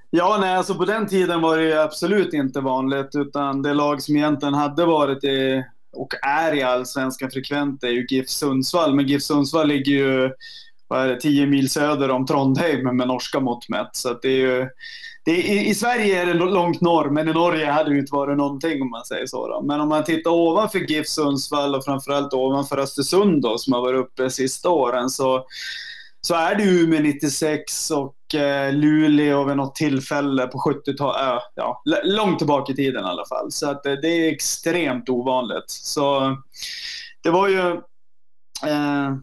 [0.10, 4.16] Ja, nej, alltså på den tiden var det absolut inte vanligt, utan det lag som
[4.16, 8.96] egentligen hade varit i och är i allsvenskan frekvent är ju GIF Sundsvall.
[8.96, 10.32] Men GIF Sundsvall ligger ju
[10.88, 13.90] vad är det, 10 mil söder om Trondheim med norska mått mätt.
[13.92, 14.70] Så det är ju,
[15.26, 18.16] det är, i, I Sverige är det långt norr, men i Norge hade det inte
[18.16, 19.48] varit någonting om man säger så.
[19.48, 19.62] Då.
[19.62, 24.00] Men om man tittar ovanför GIF Sundsvall och framförallt ovanför Östersund då, som har varit
[24.06, 25.46] uppe de sista åren så
[26.22, 31.22] så är det Umeå 96 och eh, Luleå vid något tillfälle på 70-talet.
[31.22, 33.52] Äh, ja, långt tillbaka i tiden i alla fall.
[33.52, 35.70] Så att, eh, det är extremt ovanligt.
[35.70, 36.38] Så
[37.24, 37.70] det var ju
[38.70, 39.16] eh,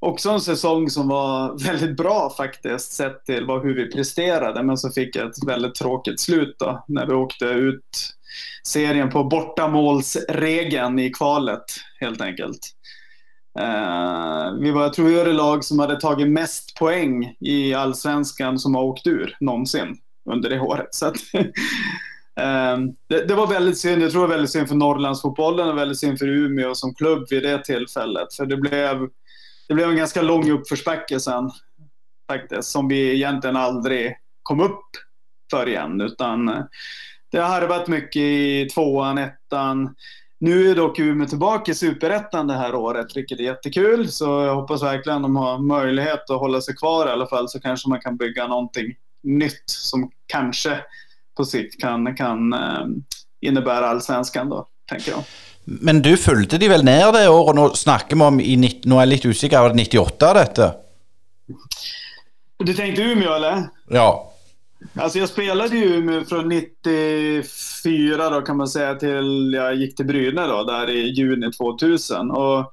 [0.00, 4.62] också en säsong som var väldigt bra faktiskt sett till vad, hur vi presterade.
[4.62, 8.16] Men så fick jag ett väldigt tråkigt slut då när vi åkte ut
[8.66, 11.64] serien på bortamålsregeln i kvalet
[12.00, 12.60] helt enkelt.
[13.58, 17.74] Uh, vi var, jag tror vi var det lag som hade tagit mest poäng i
[17.74, 19.96] allsvenskan som har åkt ur någonsin
[20.30, 20.94] under det året.
[20.94, 21.42] Så att, uh,
[23.08, 24.02] det, det, var väldigt synd.
[24.02, 27.26] Jag tror det var väldigt synd för Norrlandsfotbollen och väldigt synd för Umeå som klubb
[27.30, 28.34] vid det tillfället.
[28.34, 29.08] För det blev,
[29.68, 31.50] det blev en ganska lång uppförsbacke sen
[32.32, 34.88] faktiskt, som vi egentligen aldrig kom upp
[35.50, 36.00] för igen.
[36.00, 36.64] Utan uh,
[37.30, 39.94] det har harvat mycket i tvåan, ettan.
[40.42, 44.08] Nu är dock Umeå tillbaka i Superettan det här året, vilket är jättekul.
[44.08, 47.48] Så jag hoppas verkligen att de har möjlighet att hålla sig kvar i alla fall,
[47.48, 50.78] så kanske man kan bygga någonting nytt som kanske
[51.36, 52.86] på sikt kan, kan eh,
[53.40, 55.22] innebära allsvenskan då, tänker jag.
[55.64, 57.56] Men du följde de väl ner det året?
[57.56, 60.74] Nå snakker vi om i, nu är jag lite osäker, var det 98 detta?
[62.58, 63.68] Du tänkte Umeå eller?
[63.88, 64.29] Ja.
[64.94, 70.48] Alltså jag spelade ju från 94 då kan man säga till jag gick till Brynäs
[70.48, 72.30] då där i juni 2000.
[72.30, 72.72] Och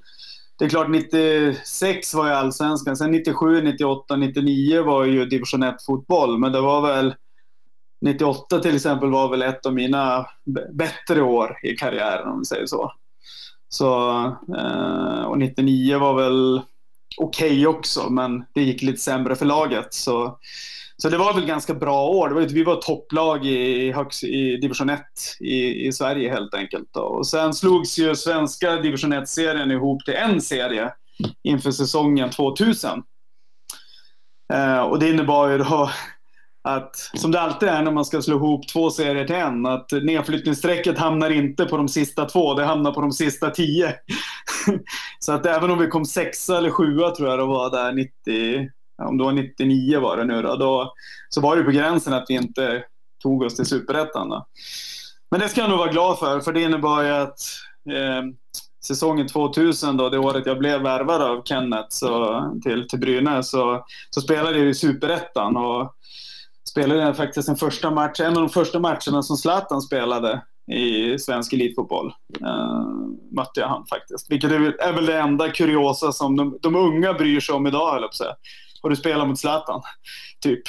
[0.60, 2.98] det är klart 96 var jag allsvenskan.
[2.98, 6.38] Sen 97, 98, 99 var ju division 1 fotboll.
[6.38, 7.16] Men det var väl
[8.02, 10.26] 98 till exempel var väl ett av mina
[10.74, 12.94] bättre år i karriären om vi säger så.
[13.70, 14.10] så
[14.58, 16.62] eh, och 99 var väl
[17.18, 19.94] okej okay också men det gick lite sämre för laget.
[19.94, 20.40] Så
[21.02, 22.30] så det var väl ganska bra år.
[22.30, 25.02] Det var, vi var topplag i, högst, i division 1
[25.40, 26.90] i, i Sverige helt enkelt.
[26.94, 27.02] Då.
[27.02, 30.92] Och sen slogs ju svenska division 1-serien ihop till en serie
[31.44, 33.04] inför säsongen 2000.
[34.54, 35.90] Eh, och det innebar ju då
[36.64, 39.92] att, som det alltid är när man ska slå ihop två serier till en, att
[39.92, 43.96] nedflyttningsstrecket hamnar inte på de sista två, det hamnar på de sista tio.
[45.20, 48.70] så att även om vi kom sexa eller sjua tror jag det var där 90,
[48.98, 50.94] om det var 99 var det nu då, då
[51.30, 52.84] så var det på gränsen att vi inte
[53.24, 54.44] tog oss till superettan.
[55.32, 57.40] Men det ska jag nog vara glad för, för det innebar ju att
[57.90, 58.24] eh,
[58.88, 63.86] säsongen 2000 då, det året jag blev värvad av Kenneth så, till, till Brynäs, så,
[64.10, 65.94] så spelade jag i superettan och
[66.70, 71.54] spelade faktiskt en första match, en av de första matcherna som Zlatan spelade i svensk
[71.54, 72.14] elitfotboll.
[72.42, 72.88] Uh,
[73.32, 74.32] mötte jag han faktiskt.
[74.32, 77.92] Vilket är, är väl det enda kuriosa som de, de unga bryr sig om idag,
[77.92, 78.36] höll jag på att säga.
[78.84, 79.82] Och du spelar mot Zlatan,
[80.44, 80.62] typ.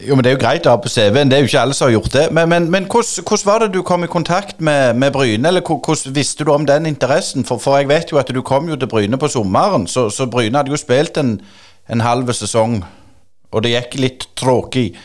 [0.00, 1.76] Jo, men Det er jo greit å ha på CV-en, det er jo ikke alle
[1.76, 2.24] som har gjort det.
[2.32, 5.64] Men, men, men hvordan, hvordan, var det du kom i kontakt med, med Bryne, eller
[5.64, 7.44] hvordan visste du om den interessen?
[7.44, 10.26] For, for, jeg vet jo at du kom jo til Bryne på sommeren, så, så
[10.32, 11.36] Bryne hadde jo spilt en,
[11.92, 12.80] en halv sesong,
[13.52, 14.96] og det gikk litt tråkig.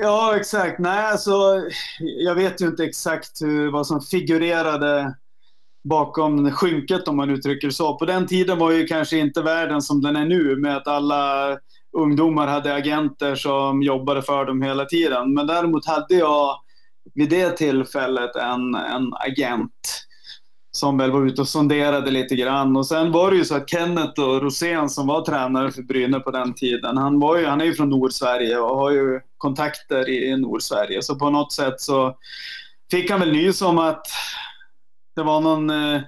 [0.00, 0.78] Ja, exakt.
[0.78, 1.62] Nej, alltså,
[2.00, 5.14] jag vet ju inte exakt hur, vad som figurerade
[5.88, 7.98] bakom skynket om man uttrycker så.
[7.98, 11.56] På den tiden var ju kanske inte världen som den är nu med att alla
[11.96, 15.34] ungdomar hade agenter som jobbade för dem hela tiden.
[15.34, 16.56] Men däremot hade jag
[17.14, 20.06] vid det tillfället en, en agent
[20.70, 22.76] som väl var ute och sonderade lite grann.
[22.76, 26.24] Och sen var det ju så att Kenneth och Rosén som var tränare för Brynäs
[26.24, 30.08] på den tiden, han, var ju, han är ju från Nordsverige och har ju kontakter
[30.08, 31.02] i Nordsverige.
[31.02, 32.16] Så på något sätt så
[32.90, 34.06] fick han väl nys om att
[35.16, 36.00] det var någon eh,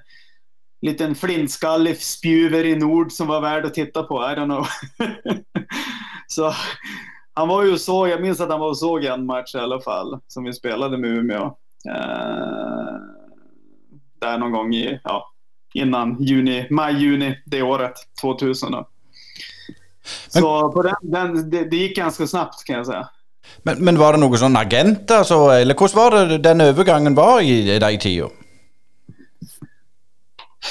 [0.80, 4.14] liten flintskallig spjuver i nord som var värd att titta på.
[4.14, 4.66] I don't know.
[6.26, 6.52] så
[7.34, 9.80] han var ju så, jag minns att han var och såg en match i alla
[9.80, 11.44] fall som vi spelade med Umeå.
[11.88, 12.94] Eh,
[14.20, 15.32] där någon gång i, ja,
[15.74, 18.72] innan juni, maj, juni det året, 2000.
[18.72, 18.88] Då.
[20.28, 23.08] Så på den, den det, det, gick ganska snabbt kan jag säga.
[23.62, 27.40] Men, men var det någon sån agent alltså, eller hur var det den övergången var
[27.40, 28.30] i, i den tiden?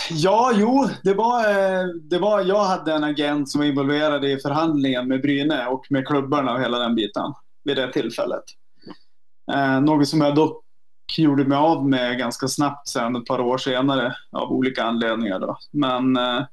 [0.09, 4.37] Ja, jo, det var, eh, det var, jag hade en agent som var involverad i
[4.37, 8.43] förhandlingen med Bryne och med klubbarna och hela den biten vid det tillfället.
[9.53, 10.63] Eh, något som jag dock
[11.17, 15.39] gjorde mig av med ganska snabbt sen ett par år senare av olika anledningar.
[15.39, 15.57] Då.
[15.71, 16.45] Men eh,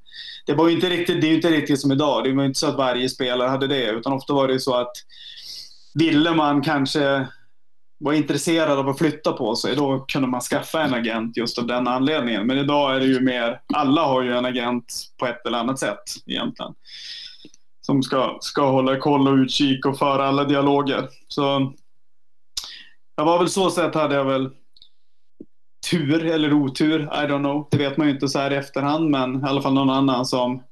[0.46, 2.24] det var inte riktigt, det är inte riktigt som idag.
[2.24, 4.92] Det var inte så att varje spelare hade det, utan ofta var det så att
[5.94, 7.26] ville man kanske
[8.04, 11.66] var intresserad av att flytta på sig, då kunde man skaffa en agent just av
[11.66, 12.46] den anledningen.
[12.46, 15.78] Men idag är det ju mer, alla har ju en agent på ett eller annat
[15.78, 16.74] sätt egentligen.
[17.80, 21.08] Som ska, ska hålla koll och utkik och föra alla dialoger.
[21.28, 21.72] Så
[23.16, 24.50] jag var väl så sett hade jag väl
[25.90, 27.68] tur eller otur, I don't know.
[27.70, 30.26] Det vet man ju inte så här i efterhand, men i alla fall någon annan
[30.26, 30.62] som,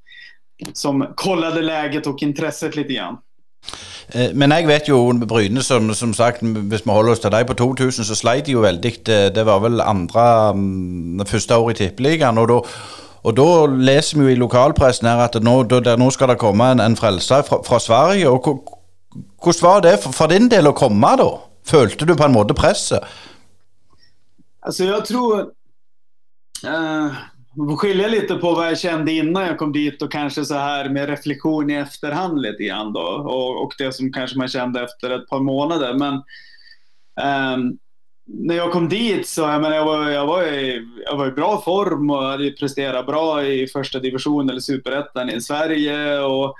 [0.72, 3.18] som kollade läget och intresset lite grann.
[4.14, 7.46] Eh, men jeg vet jo Bryne, som, som sagt, hvis vi holder oss til dem,
[7.46, 8.92] på 2000, så sleit de jo veldig.
[9.06, 12.38] Det, var vel andre mm, første år i Tippeligaen.
[12.38, 12.58] Og da,
[13.22, 16.72] og da leser vi jo i lokalpressen her at nå, der, nå skal det komme
[16.72, 18.28] en, en frelser fra, fra, Sverige.
[18.28, 18.78] og
[19.42, 21.28] Hvordan var det for, for, din del å komme, da?
[21.64, 23.04] Følte du på en måte presset?
[24.62, 25.52] Altså, jeg tror
[26.66, 27.22] uh,
[27.78, 31.08] skilja lite på vad jag kände innan jag kom dit och kanske så här med
[31.08, 33.00] reflektion i efterhand lite grann då.
[33.00, 35.94] Och, och det som kanske man kände efter ett par månader.
[35.94, 36.14] Men
[37.54, 37.78] um,
[38.26, 41.32] när jag kom dit så jag, menar, jag, var, jag, var i, jag var i
[41.32, 46.20] bra form och hade presterat bra i första division eller superettan i Sverige.
[46.20, 46.54] Och,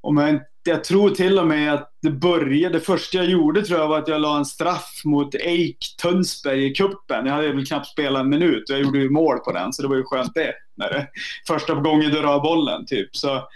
[0.00, 3.80] om jag, jag tror till och med att det började, det första jag gjorde tror
[3.80, 7.26] jag var att jag la en straff mot Eik Tönsberg i kuppen.
[7.26, 9.82] Jag hade väl knappt spelat en minut och jag gjorde ju mål på den så
[9.82, 10.54] det var ju skönt det.
[10.76, 11.08] När det
[11.46, 13.16] första gången du rör bollen typ.
[13.16, 13.48] Så,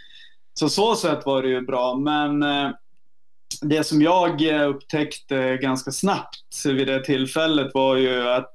[0.55, 2.71] så så sätt var det ju bra men eh,
[3.63, 8.55] det som jag eh, upptäckte ganska snabbt vid det tillfället var ju att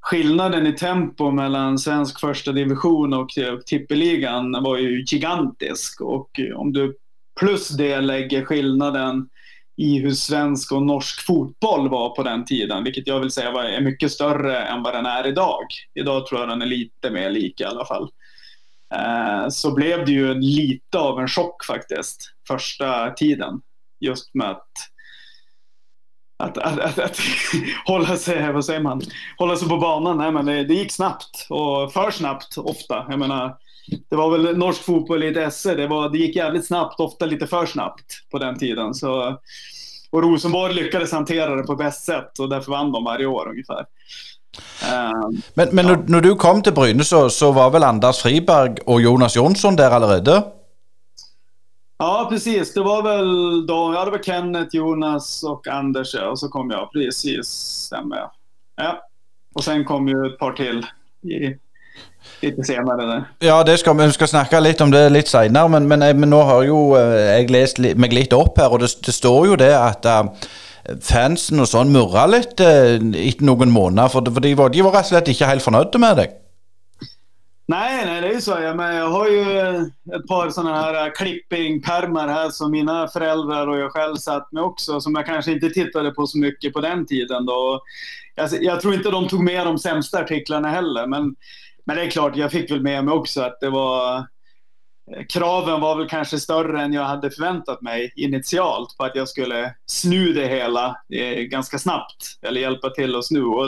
[0.00, 6.00] skillnaden i tempo mellan svensk första division och eh, tippeligan var ju gigantisk.
[6.00, 6.96] Och om du
[7.40, 9.28] plus det lägger skillnaden
[9.76, 13.64] i hur svensk och norsk fotboll var på den tiden, vilket jag vill säga var,
[13.64, 15.66] är mycket större än vad den är idag.
[15.94, 18.08] Idag tror jag den är lite mer lik i alla fall.
[18.94, 23.60] Eh, så blev det ju lite av en chock faktiskt, första tiden.
[24.00, 24.68] Just med att
[26.38, 27.20] att, att, att, att,
[27.86, 29.02] hålla sig, vad säger man,
[29.38, 30.18] hålla sig på banan.
[30.18, 33.06] Nej, men det, det, gick snabbt och för snabbt ofta.
[33.08, 35.74] Jag menar, det var väl norsk fotboll i ett SE.
[35.74, 38.94] Det, var, det gick jävligt snabbt, ofta lite för snabbt på den tiden.
[38.94, 39.38] Så,
[40.10, 43.86] och Rosenborg lyckades hantera det på bäst sätt och därför vann de varje år ungefär.
[44.92, 45.96] Um, men men ja.
[46.08, 49.90] når, du kom til Bryne, så, så, var väl Anders Friberg och Jonas Jonsson där
[49.90, 50.42] allerede?
[51.98, 52.74] Ja, precis.
[52.74, 56.92] Det var väl då, ja det var Kenneth, Jonas och Anders och så kom jag.
[56.92, 57.46] Precis,
[57.86, 58.30] stämmer jag.
[58.76, 59.08] Ja.
[59.54, 60.86] Och sen kom ju ett par till
[61.22, 61.58] i,
[62.42, 63.06] lite senere.
[63.06, 63.46] Det.
[63.46, 66.42] Ja, det skal, vi skal snakke litt om det litt seinere, men, men, men, nå
[66.48, 69.72] har jo eh, jeg lest meg litt opp her, og det, det står jo det
[69.76, 70.48] at uh,
[71.04, 75.08] fansen og sånn murra litt etter noen måneder, for, for de, var, de var rett
[75.08, 76.40] og slett ikke helt fornøyde med deg?
[77.66, 78.60] Nej, nej, det är ju så.
[78.60, 79.76] Jag, men jag har ju
[80.16, 85.00] ett par sådana här klippingpermar här som mina föräldrar och jag själv satt med också,
[85.00, 87.46] som jag kanske inte tittade på så mycket på den tiden.
[87.46, 87.80] Då.
[88.34, 91.34] Jag, jag tror inte de tog med de sämsta artiklarna heller, men,
[91.86, 94.26] men det är klart, jag fick väl med mig också att det var
[95.28, 99.74] kraven var väl kanske större än jag hade förväntat mig initialt på att jag skulle
[99.86, 103.44] snu det hela eh, ganska snabbt eller hjälpa till att snu.
[103.44, 103.66] Och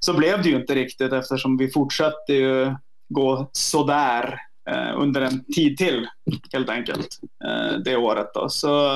[0.00, 2.74] så blev det ju inte riktigt eftersom vi fortsatte ju
[3.08, 4.38] gå sådär
[4.70, 6.08] eh, under en tid till
[6.52, 7.08] helt enkelt
[7.44, 8.30] eh, det året.
[8.34, 8.48] Då.
[8.48, 8.92] Så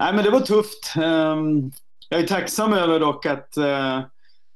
[0.00, 0.94] nej, men det var tufft.
[0.96, 1.72] Ehm,
[2.08, 4.00] jag är tacksam över dock att eh,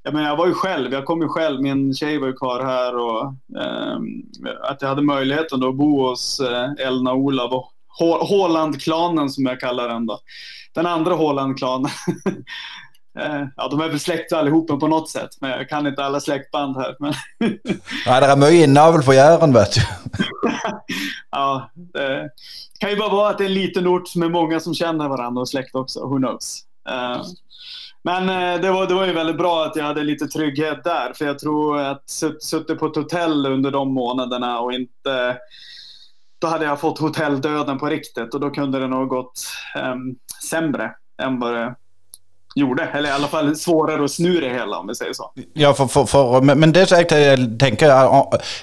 [0.03, 2.65] jag, menar, jag var ju själv, jag kom ju själv, min tjej var ju kvar
[2.65, 3.23] här och
[3.63, 4.05] ehm,
[4.63, 7.73] att jag hade möjligheten att bo hos eh, Elna Olav och
[8.29, 10.19] Håland-klanen som jag kallar den då.
[10.75, 11.91] Den andra Håland-klanen.
[13.19, 16.21] Eh, ja, de är väl släkt allihopa på något sätt, men jag kan inte alla
[16.21, 16.97] släktband här.
[16.99, 17.15] Men...
[18.07, 19.81] Nej, det är mycket inavel på Jæren, vet du.
[21.31, 22.31] ja, det
[22.81, 25.41] kan ju bara vara att det är en liten ort med många som känner varandra
[25.41, 26.01] och släkt också.
[26.01, 26.65] Who knows?
[26.91, 27.23] Uh,
[28.03, 31.13] men eh, det, var, det var ju väldigt bra att jag hade lite trygghet där,
[31.15, 32.11] för jag tror att
[32.41, 35.37] suttit på ett hotell under de månaderna och inte
[36.41, 39.47] då hade jag fått hotelldöden på riktigt och då kunde det nog gått
[39.93, 40.17] um,
[40.51, 40.91] sämre
[41.23, 41.75] än vad det
[42.55, 42.83] gjorde.
[42.83, 45.33] Eller i alla fall svårare att snu det hela om vi säger så.
[45.53, 47.89] Ja, för, för, för, men det sagt, jag tänker,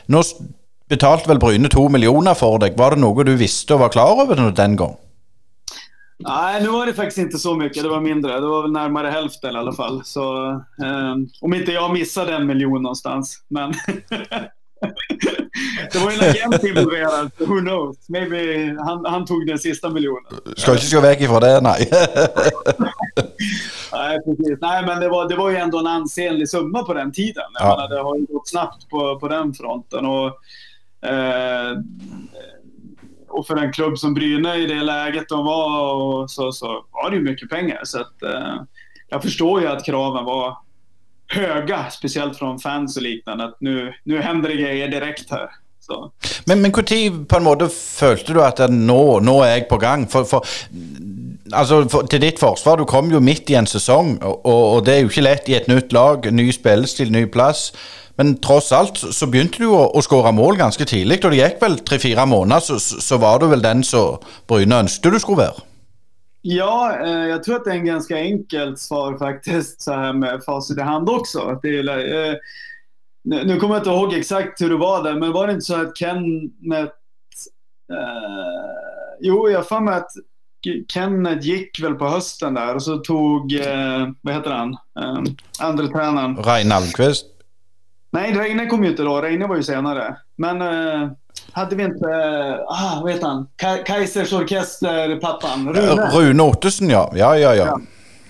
[0.05, 0.21] nu
[0.89, 2.73] betalte väl Bryne två miljoner för dig.
[2.77, 4.97] Var det något du visste och var klar över den gången?
[6.19, 7.83] Nej, nu var det faktiskt inte så mycket.
[7.83, 8.39] Det var mindre.
[8.39, 10.01] Det var väl närmare hälften i alla fall.
[10.05, 10.49] Så,
[10.83, 13.43] eh, om inte jag missade en miljon någonstans.
[13.47, 13.71] Men
[15.91, 17.31] det var ju en agent involverad.
[17.37, 18.09] Who knows?
[18.09, 20.23] Maybe han, han tog den sista miljonen.
[20.55, 21.89] Ska inte gå väck ifrån det, nej.
[23.91, 24.57] nej, precis.
[24.61, 27.43] Nej, men det var, det var ju ändå en ansenlig summa på den tiden.
[27.53, 27.75] Jag ja.
[27.75, 30.05] menar, det har ju gått snabbt på, på den fronten.
[30.05, 30.27] Och,
[31.09, 31.77] eh,
[33.29, 37.09] och för en klubb som Brynäs i det läget de var och så, så var
[37.09, 37.81] det ju mycket pengar.
[37.83, 38.55] Så att, eh,
[39.09, 40.57] jag förstår ju att kraven var
[41.27, 43.43] höga, speciellt från fans och liknande.
[43.43, 45.49] Att nu, nu händer det grejer direkt här.
[45.87, 46.11] Så.
[46.45, 50.03] Men, men når på en måte følte du at nå, nå er jeg på gang?
[50.11, 50.43] For, for,
[51.53, 54.95] altså, for, til ditt forsvar, du kom jo midt i en sesong, og, og, det
[54.95, 56.27] er jo ikke lett i et nytt lag.
[56.27, 57.69] Ny spillestil, ny plass.
[58.17, 61.19] Men tross alt så begynte du å, å skåre mål ganske tidlig.
[61.21, 65.13] Og det gikk vel tre-fire måneder, så, så, var du vel den som Bryne ønsket
[65.13, 65.65] du skulle være?
[66.41, 70.43] Ja, eh, jag tror att det är en ganska enkelt svar faktiskt så här med
[70.45, 71.59] facit i hand också.
[71.61, 72.35] Det är, eh,
[73.23, 75.81] nu kommer jag inte ihåg exakt hur det var där, men var det inte så
[75.81, 76.93] att Kenneth...
[77.91, 78.71] Eh,
[79.19, 80.11] jo, jag har att
[80.87, 85.23] Kenneth gick väl på hösten där och så tog, eh, vad heter han, eh,
[85.59, 86.37] andra tränaren.
[86.37, 87.25] Reine Almqvist?
[88.11, 89.21] Nej, Reine kom ju inte då.
[89.21, 90.17] Reine var ju senare.
[90.35, 91.09] Men eh,
[91.51, 92.07] hade vi inte,
[92.67, 93.47] ah, vad heter han,
[93.85, 95.73] Kaisers Orkester-pappan?
[95.73, 96.09] Rune.
[96.13, 97.11] Rune Ottesen ja.
[97.15, 97.37] ja.
[97.37, 97.79] Ja, ja,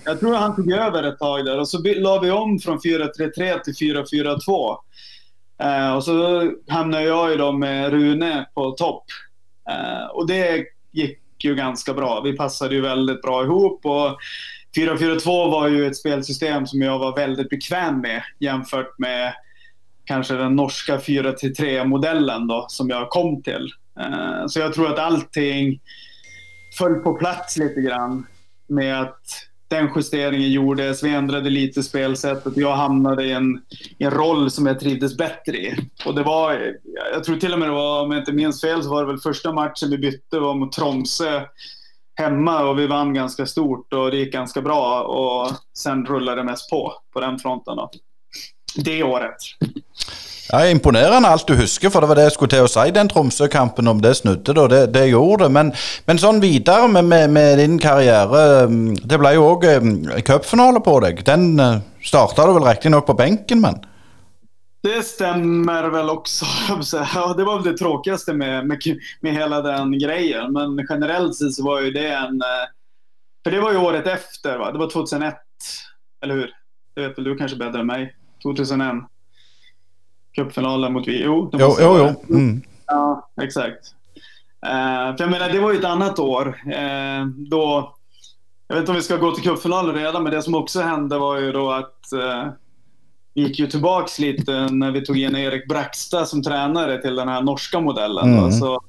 [0.04, 3.58] Jag tror han tog över ett tag där och så la vi om från 4-3-3
[3.58, 4.76] till 4-4-2.
[5.62, 9.04] Eh, och så hamnade jag ju då med Rune på topp.
[9.70, 12.20] Eh, och det gick ju ganska bra.
[12.20, 13.86] Vi passade ju väldigt bra ihop.
[13.86, 14.16] Och
[14.76, 19.32] 4-4-2 var ju ett spelsystem som jag var väldigt bekväm med jämfört med
[20.08, 23.72] kanske den norska 4-3-modellen då som jag kom till.
[24.00, 25.80] Eh, så jag tror att allting
[26.78, 28.26] föll på plats lite grann
[28.68, 29.22] med att
[29.68, 33.62] den justeringen gjordes, vi ändrade lite spelsättet och jag hamnade i en,
[33.98, 35.76] i en roll som jag trivdes bättre i.
[36.04, 36.74] Och det var,
[37.12, 39.12] jag tror till och med det var, om jag inte minns fel, så var det
[39.12, 41.42] väl första matchen vi bytte var mot Tromsö
[42.14, 46.44] hemma och vi vann ganska stort och det gick ganska bra och sen rullade det
[46.44, 47.90] mest på, på den fronten då.
[48.76, 49.36] Det året.
[50.48, 52.86] Ja, Imponerende alt du husker, for det var det jeg skulle til å si.
[52.96, 54.64] Den Tromsø-kampen, om det snudde, da.
[54.72, 55.52] Det, det gjorde det.
[55.52, 55.72] Men,
[56.08, 58.44] men, sånn videre med, med, med, din karriere.
[58.62, 59.92] Ehm, det ble jo òg ehm,
[60.24, 61.20] cupfinale på deg.
[61.28, 63.76] Den eh, starta du vel riktignok på benken, men?
[64.88, 66.46] Det stämmer väl också.
[67.14, 68.80] Ja, det var väl det tråkigaste med, med,
[69.20, 70.52] med hela den grejen.
[70.52, 72.40] Men generellt sett så var ju det en...
[72.40, 72.66] Eh,
[73.44, 74.72] för det var ju året efter, va?
[74.72, 75.36] Det var 2001,
[76.24, 76.50] eller hur?
[76.94, 78.14] Det vet väl du kanske bättre än mig.
[78.42, 78.96] 2001.
[80.38, 81.22] Cupfinalen mot vi.
[81.22, 82.36] Jo, jo, jo.
[82.36, 82.62] Mm.
[82.86, 83.94] Ja, exakt.
[84.66, 86.46] Uh, för jag menar, det var ju ett annat år.
[86.66, 87.94] Uh, då,
[88.68, 91.18] jag vet inte om vi ska gå till cupfinalen redan, men det som också hände
[91.18, 92.52] var ju då att uh,
[93.34, 97.28] vi gick ju tillbaks lite när vi tog in Erik Braxta som tränare till den
[97.28, 98.38] här norska modellen.
[98.38, 98.52] Mm.
[98.52, 98.80] Så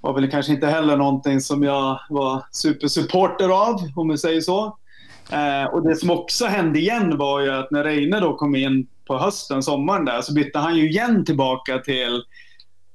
[0.00, 4.76] var väl kanske inte heller någonting som jag var supersupporter av, om vi säger så.
[5.32, 8.86] Eh, och det som också hände igen var ju att när Reine då kom in
[9.06, 12.22] på hösten, sommaren där, så bytte han ju igen tillbaka till,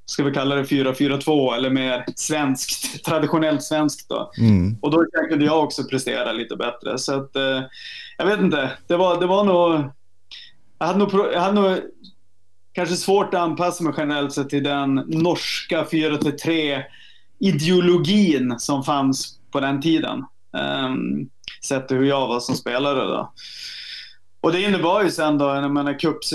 [0.06, 4.32] ska vi kalla det 4-4-2 eller mer svenskt, traditionellt svenskt då.
[4.38, 4.78] Mm.
[4.82, 6.98] Och då kunde jag också prestera lite bättre.
[6.98, 7.62] Så att, eh,
[8.18, 9.92] jag vet inte, det var, det var nog,
[10.80, 11.78] jag hade nog, jag hade nog
[12.74, 16.84] kanske svårt att anpassa mig generellt sett till den norska 4-3
[17.40, 20.26] ideologin som fanns på den tiden.
[20.88, 21.30] Um,
[21.66, 23.32] sett hur jag var som spelare då.
[24.42, 26.34] Och det innebar ju sen då, jag menar cups,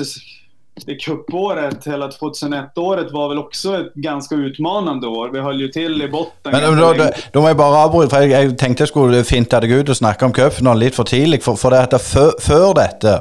[0.87, 5.31] det cupåret, hela 2001-året var väl också ett ganska utmanande år.
[5.33, 6.53] Vi höll ju till i botten.
[6.53, 9.61] Men då, då, då må jag bara avbryta, för jag, jag tänkte jag skulle finta
[9.61, 11.45] deg ut och snacka om cupfinalen lite för tidigt.
[11.45, 13.20] För, för detta, för, för detta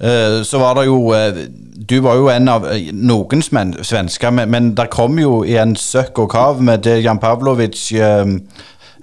[0.00, 1.34] Eh, så var det jo eh,
[1.74, 3.42] Du var jo en av eh, noen
[3.82, 7.88] svensker, men, men der kom jo i en søkk og kav med det Jan Pavlovic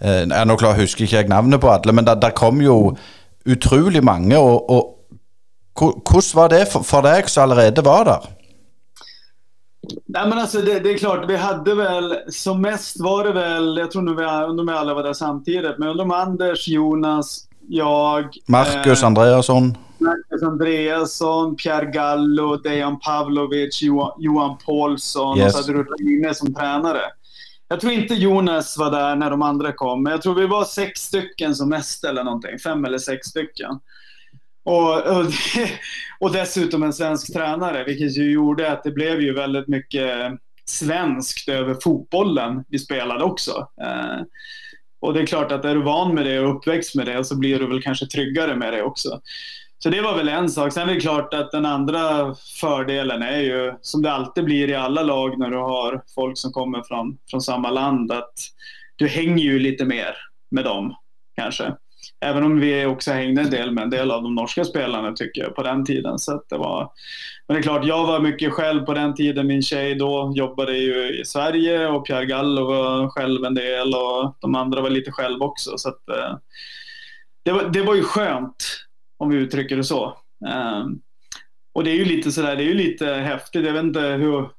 [0.02, 2.96] jeg Nå klar, husker ikke jeg navnet på alle, men der kom jo
[3.46, 4.38] utrolig mange.
[4.38, 4.92] og, og
[5.76, 8.32] hvordan var det for, for deg som allerede var der?
[10.06, 13.78] Nej, men alltså det, det, är klart, vi hade väl som mest var det väl,
[13.78, 16.68] jag tror nu vi, undrar om vi alla var där samtidigt, men undrar om Anders,
[16.68, 18.38] Jonas, jag.
[18.48, 19.78] Marcus eh, Andreasson.
[19.98, 25.46] Marcus Andreasson, Pierre Gallo, Dejan Pavlovic, Johan, Johan Paulsson yes.
[25.46, 27.02] och så hade du Reine som tränare.
[27.68, 30.66] Jag tror inte Jonas var där när de andra kom, men jag tror vi var
[30.66, 32.60] sex stycken som mest eller någonting.
[32.60, 33.80] Fem eller sex stycken.
[34.64, 35.26] Och, och,
[36.20, 40.32] och dessutom en svensk tränare, vilket ju gjorde att det blev ju väldigt mycket
[40.66, 43.68] svenskt över fotbollen vi spelade också.
[43.82, 44.22] Eh,
[45.00, 47.38] och det är klart att är du van med det och uppväxt med det så
[47.38, 49.22] blir du väl kanske tryggare med det också.
[49.86, 50.74] Så det var väl en sak.
[50.74, 54.76] Sen är det klart att den andra fördelen är ju, som det alltid blir i
[54.76, 58.34] alla lag när du har folk som kommer från, från samma land, att
[58.96, 60.16] du hänger ju lite mer
[60.52, 60.96] med dem
[61.36, 61.74] kanske.
[62.26, 65.42] Även om vi också hängde en del med en del av de norska spelarna tycker
[65.42, 66.20] jag på den tiden.
[66.20, 66.92] Så det var,
[67.48, 69.48] men det är klart, jag var mycket själv på den tiden.
[69.48, 74.36] Min tjej då jobbade ju i Sverige och Pierre Gallo var själv en del och
[74.42, 75.78] de andra var lite själv också.
[75.78, 76.38] Så att, eh,
[77.44, 78.85] det, var, det var ju skönt
[79.18, 80.18] om vi uttrycker det så.
[80.46, 81.02] Um,
[81.74, 83.66] och det är ju lite sådär, det är ju lite häftigt.
[83.66, 84.50] Jag vet inte hur...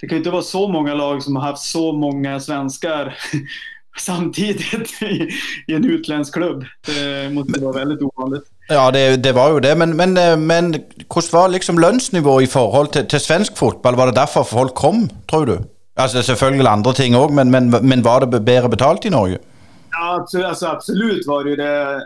[0.00, 3.14] Det kan ju inte vara så många lag som har haft så många svenskar
[3.98, 5.28] samtidigt i,
[5.66, 6.64] i en utländsk klubb.
[6.86, 8.44] Det måste vara väldigt ovanligt.
[8.68, 9.74] Ja, det, det, var ju det.
[9.74, 10.74] Men, men, eh, men
[11.08, 13.96] hvordan var liksom lønnsnivået i forhold til, til, svensk fotball?
[13.96, 15.58] Var det derfor folk kom, tror du?
[15.96, 19.38] Altså Selvfølgelig andre ting òg, men, men, men, var det bedre betalt i Norge?
[19.92, 22.00] Ja, absolut, alltså, absolut var det ju det.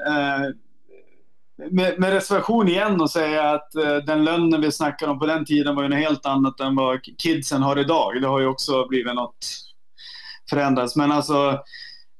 [1.70, 5.44] Med, med, reservation igen och säga att eh, den lönen vi snackade om på den
[5.44, 8.22] tiden var ju något helt annat än vad kidsen har idag.
[8.22, 9.46] Det har ju också blivit något
[10.50, 10.96] förändrats.
[10.96, 11.59] Men alltså,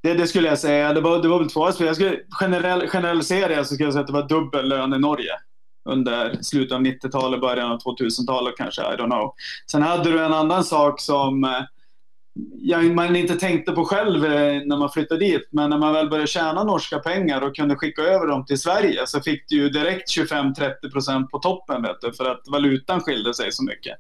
[0.03, 0.93] det, det skulle jag säga.
[0.93, 1.87] Det var, det var väl två aspekter.
[1.87, 5.32] Jag skulle generell, generalisera så skulle jag säga att det var dubbel lön i Norge
[5.89, 8.82] under slutet av 90-talet, början av 2000-talet kanske.
[8.82, 9.34] I don't know.
[9.70, 11.51] Sen hade du en annan sak som eh,
[12.59, 15.49] jag, man inte tänkte på själv eh, när man flyttade dit.
[15.51, 19.07] Men när man väl började tjäna norska pengar och kunde skicka över dem till Sverige
[19.07, 23.53] så fick du ju direkt 25-30% på toppen vet du, för att valutan skilde sig
[23.53, 23.97] så mycket.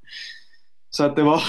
[0.90, 1.42] Så att det var,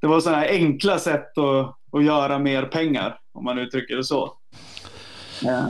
[0.00, 4.32] det var sådana enkla sätt att, att göra mer pengar, om man uttrycker det så.
[5.42, 5.66] Ja.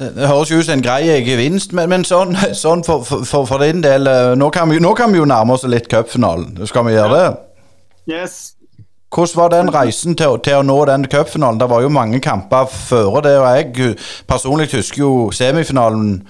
[0.00, 3.60] Det høres jo ut som en grei gevinst, men, men sånn, sånn for, for, for,
[3.60, 6.56] din del eh, nå kan, vi, nå kan vi jo nærme oss litt cupfinalen.
[6.66, 7.28] Skal vi gjøre det?
[8.14, 8.59] Yes.
[9.10, 11.58] Hvordan var den reisen til, til å nå den cupfinalen?
[11.58, 13.96] Det var jo mange kamper før det, og jeg
[14.30, 16.20] personlig husker jo semifinalen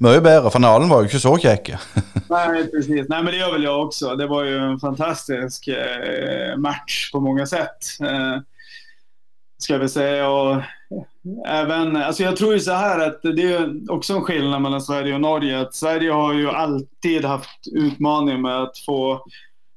[0.00, 0.50] mye bedre.
[0.50, 1.72] Finalen var ju inte så kjekk.
[2.30, 3.08] Nej, precis.
[3.08, 4.16] Nej, men det gör väl jag också.
[4.16, 7.78] Det var ju en fantastisk eh, match på många sätt.
[8.00, 8.40] Eh,
[9.58, 10.28] ska jag väl säga.
[10.28, 10.62] Och
[11.46, 15.14] även, alltså jag tror ju så här att det är också en skillnad mellan Sverige
[15.14, 15.60] och Norge.
[15.60, 19.24] Att Sverige har ju alltid haft utmaning med att få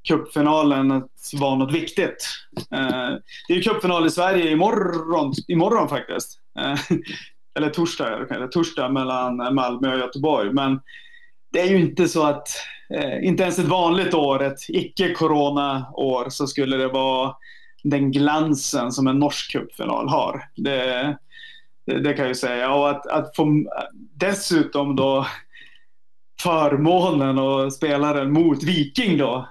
[0.08, 2.28] cupfinalen att vara något viktigt.
[2.72, 3.10] Eh,
[3.48, 6.40] det är ju cupfinal i Sverige imorgon, imorgon faktiskt.
[6.60, 6.98] Eh,
[7.56, 10.54] eller torsdag, eller torsdag mellan Malmö och Göteborg.
[10.54, 10.80] Men
[11.52, 12.48] det är ju inte så att
[12.94, 17.36] eh, inte ens ett vanligt år, ett icke-corona-år, så skulle det vara
[17.84, 20.44] den glansen som en norsk cupfinal har.
[20.56, 21.18] Det,
[21.86, 22.74] det, det, kan jag ju säga.
[22.74, 23.66] Och att, att få
[24.16, 25.28] dessutom då
[26.42, 29.48] förmånen att spela den mot Viking då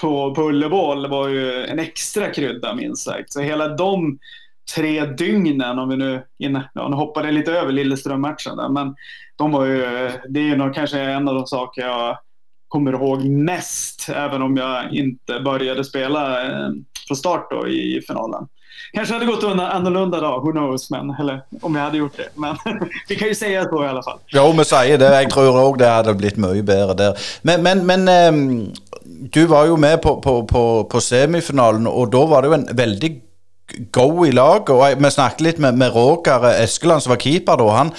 [0.00, 3.32] på, på Ullevål var ju en extra krydda minst sagt.
[3.32, 4.18] Så hela de
[4.74, 8.94] tre dygnen, om vi nu, in, ja, nu hoppade lite över Lilleström-matchen där, men
[9.36, 12.18] de var ju, det är ju nog kanske en av de saker jag
[12.68, 16.70] kommer ihåg mest, även om jag inte började spela eh,
[17.08, 18.48] från start då i finalen.
[18.92, 22.28] Kanske hade gått annorlunda då, who knows, men, eller om jag hade gjort det.
[22.34, 22.56] Men
[23.08, 24.18] vi kan ju säga så i alla fall.
[24.26, 25.22] Jo, men säg det.
[25.22, 27.18] Jag tror också det hade blivit mycket bättre där.
[27.42, 28.72] Men, men, men ähm,
[29.32, 33.24] du var ju med på, på, på, på, semifinalen, och då var det en väldigt...
[33.90, 34.68] go i laget.
[34.68, 37.68] Och vi snackade lite med, med Roger Eskeland, som var keeper då.
[37.68, 37.90] Han,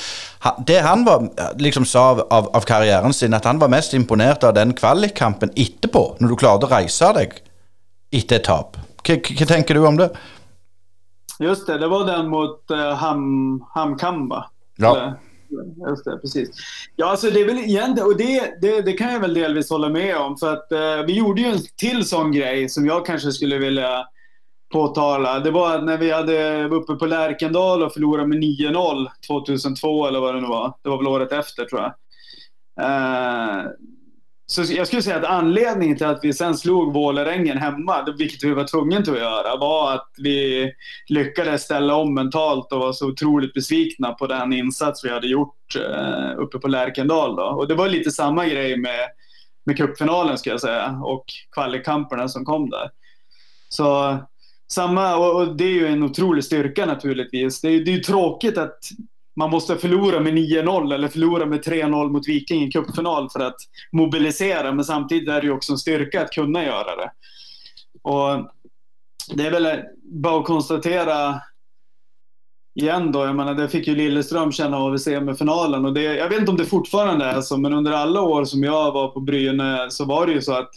[0.68, 4.44] det han var, liksom sa av, av, av, karriären sin, att han var mest imponerad
[4.44, 5.50] av den kvalikkampen
[5.92, 7.32] på, när du klarade att resa dig.
[8.12, 8.78] etter ett tap.
[9.40, 10.10] Vad tänker du om det?
[11.42, 14.50] Just det, det var den mot uh, Ham, Hamkamba.
[14.76, 15.14] Ja.
[15.90, 16.50] Just det, precis.
[16.96, 19.90] Ja, alltså det är väl egentligen, och det, det, det, kan jag väl delvis hålla
[19.90, 20.38] med om.
[20.38, 24.08] För att uh, vi gjorde ju en till sån grej som jag kanske skulle vilja
[24.72, 25.40] påtala.
[25.40, 30.20] Det var när vi hade var uppe på Lärkendal och förlorade med 9-0 2002 eller
[30.20, 30.74] vad det nu var.
[30.82, 31.94] Det var väl året efter tror jag.
[32.86, 33.72] Uh,
[34.52, 38.54] så jag skulle säga att anledningen till att vi sen slog Vålerengen hemma, vilket vi
[38.54, 40.72] var tvungna att göra, var att vi
[41.08, 45.76] lyckades ställa om mentalt och var så otroligt besvikna på den insats vi hade gjort
[45.76, 47.36] eh, uppe på Lärkendal.
[47.36, 47.44] Då.
[47.44, 49.08] Och det var lite samma grej med,
[49.66, 51.26] med cupfinalen ska jag säga och
[51.56, 52.90] kvalikkamperna som kom där.
[53.70, 54.18] Så
[54.72, 57.62] samma, och, och, det är ju en otrolig styrka naturligtvis.
[57.62, 58.80] Det är, det är ju tråkigt att
[59.36, 63.56] man måste förlora med 9-0 eller förlora med 3-0 mot Viking i cupfinal för att
[63.92, 64.74] mobilisera.
[64.74, 67.12] Men samtidigt är det ju också en styrka att kunna göra det.
[68.02, 68.52] Och
[69.36, 71.42] det är väl bara att konstatera
[72.80, 73.26] igen då.
[73.26, 75.86] Jag menar, det fick ju Lilleström känna av i semifinalen.
[75.86, 78.64] Och det, jag vet inte om det fortfarande är så, men under alla år som
[78.64, 80.70] jag var på Bryne så var det ju så att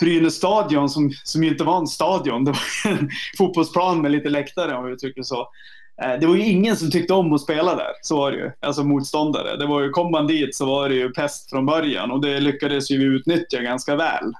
[0.00, 4.28] Brynäs stadion, som, som ju inte var en stadion, det var en fotbollsplan med lite
[4.28, 5.48] läktare om vi uttrycker så.
[6.02, 8.50] Eh, det var ju ingen som tyckte om att spela där, så var det ju.
[8.60, 9.56] Alltså motståndare.
[9.56, 12.40] Det var ju, kom man dit så var det ju pest från början och det
[12.40, 14.32] lyckades ju vi utnyttja ganska väl.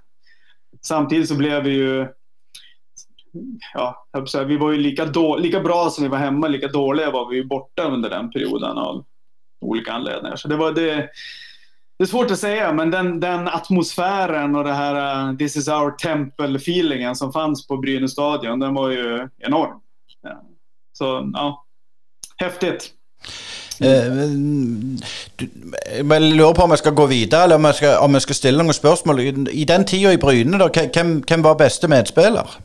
[0.82, 2.06] Samtidigt så blev vi ju,
[3.74, 4.06] ja,
[4.46, 7.36] vi var ju lika, då, lika bra som vi var hemma, lika dåliga var vi
[7.36, 9.04] ju borta under den perioden av
[9.60, 10.36] olika anledningar.
[10.36, 11.08] Så det var det.
[11.98, 15.68] Det är svårt att säga, men den, den atmosfären och det här uh, this is
[15.68, 19.80] our temple-feelingen som fanns på Brynäs stadion, den var ju enorm.
[20.22, 20.42] Ja.
[20.94, 21.64] Så ja,
[22.40, 22.92] häftigt.
[23.80, 24.98] Mm.
[26.10, 28.34] Jeg lurer på om jeg skal gå videre, eller om jeg skal, om jeg skal
[28.34, 29.20] stille noen spørsmål.
[29.50, 32.58] I den tida i Bryne, da, hvem, hvem var beste medspiller?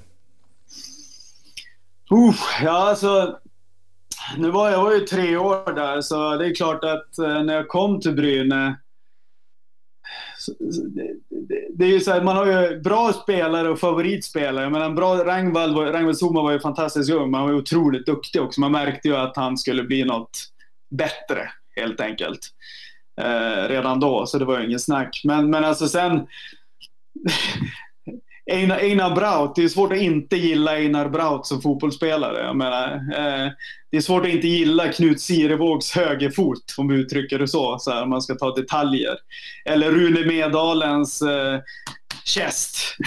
[2.11, 3.35] Uh, ja, alltså,
[4.37, 7.53] nu var jag var ju tre år där, så det är klart att uh, när
[7.53, 8.79] jag kom till Bryne
[11.69, 14.69] det, är ju så här, man har ju bra spelare och favoritspelare.
[14.69, 18.41] Men en bra Rangvall, Rangvall Zuma var ju fantastiskt ung, men han var otroligt duktig
[18.41, 18.61] också.
[18.61, 20.39] Man märkte ju att han skulle bli något
[20.91, 22.39] bättre, helt enkelt.
[23.21, 25.21] Eh, redan då, så det var ju ingen snack.
[25.23, 26.27] Men, men alltså sen...
[28.51, 32.45] Einar, Einar Braut, det är svårt att inte gilla Einar Braut som fotbollsspelare.
[32.45, 33.51] Jag menar, eh,
[33.91, 37.91] det är svårt att inte gilla Knut Sirevågs högerfot, om vi uttrycker det så, så
[37.91, 39.15] här, om man ska ta detaljer.
[39.65, 41.59] Eller Rune Medalens eh,
[42.25, 42.97] käst.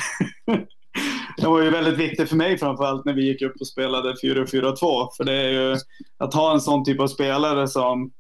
[1.36, 5.09] det var ju väldigt viktigt för mig framförallt när vi gick upp och spelade 4-4-2.
[5.16, 5.76] För det är ju
[6.18, 8.11] att ha en sån typ av spelare som,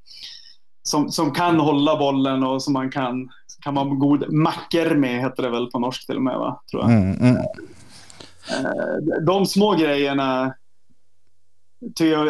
[0.82, 3.28] som, som kan hålla bollen och som man kan
[3.62, 6.62] kan vara god macker med, heter det väl på norsk till och med, va?
[6.70, 6.90] Tror jag.
[6.90, 7.36] Mm, mm.
[8.50, 10.54] Eh, de små grejerna
[11.98, 12.26] jag,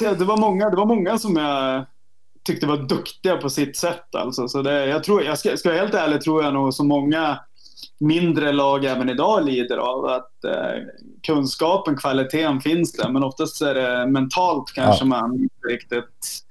[0.00, 1.84] jag, det, var många, det var många som jag
[2.44, 4.14] tyckte var duktiga på sitt sätt.
[4.14, 4.48] Alltså.
[4.48, 7.38] Så det, jag, tror, jag ska, ska vara helt ärlig tror jag nog så många
[8.00, 10.82] mindre lag även idag lider av att eh,
[11.22, 15.08] kunskapen, kvaliteten finns där men oftast är det mentalt kanske ja.
[15.08, 16.44] man inte riktigt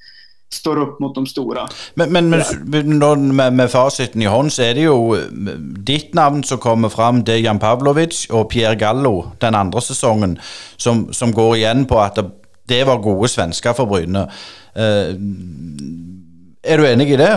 [0.54, 1.68] står upp mot de stora.
[1.94, 5.18] Men, men, men med, med, fasiten i hånd så er det jo
[5.86, 7.24] ditt navn som kommer fram.
[7.26, 10.40] Det er Jan Pavlovic og Pierre Gallo den andre sesongen,
[10.78, 12.26] som, som går igjen på at det,
[12.70, 14.26] det var gode svensker for Bryne.
[14.78, 15.14] Uh,
[16.64, 17.34] er du enig i det?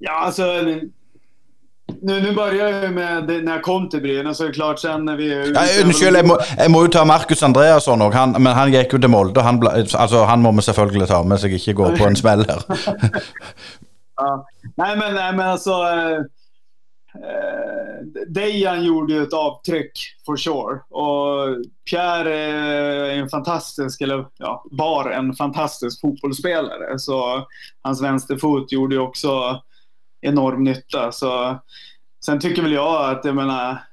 [0.00, 0.44] Ja, alltså
[2.02, 4.78] nu, nu börjar jag med det, när jag kom till Brynäs, så är det klart
[4.78, 5.52] sen när vi...
[5.54, 9.00] Ja, unnskyld, jeg må, jeg må jo ta Markus Andreasson òg, men han gikk jo
[9.02, 9.42] til Molde.
[9.42, 12.44] Han, altså, han må vi selvfølgelig ta med, så jeg ikke går på en smell
[12.48, 12.64] her.
[14.18, 14.46] Ja.
[14.76, 15.46] Nej, men, nej, men.
[15.46, 16.16] Eh,
[17.22, 19.92] eh, Dejan gjorde ju ett avtryck,
[20.26, 20.80] for sure.
[20.90, 26.98] Och Pierre är en fantastisk, eller ja, var en fantastisk fotbollsspelare.
[26.98, 27.46] Så
[27.82, 29.62] hans vänsterfot gjorde ju också
[30.20, 31.12] enorm nytta.
[31.12, 31.58] Så,
[32.24, 33.84] sen tycker väl jag att, jag menar...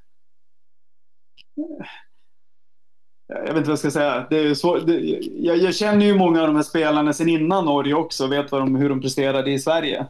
[3.27, 4.27] Jag vet inte vad jag ska säga.
[4.29, 4.99] Det är så, det,
[5.39, 8.51] jag, jag, känner ju många av de här spelarna sen innan Norge också och vet
[8.51, 10.07] vad de, hur de presterade i Sverige.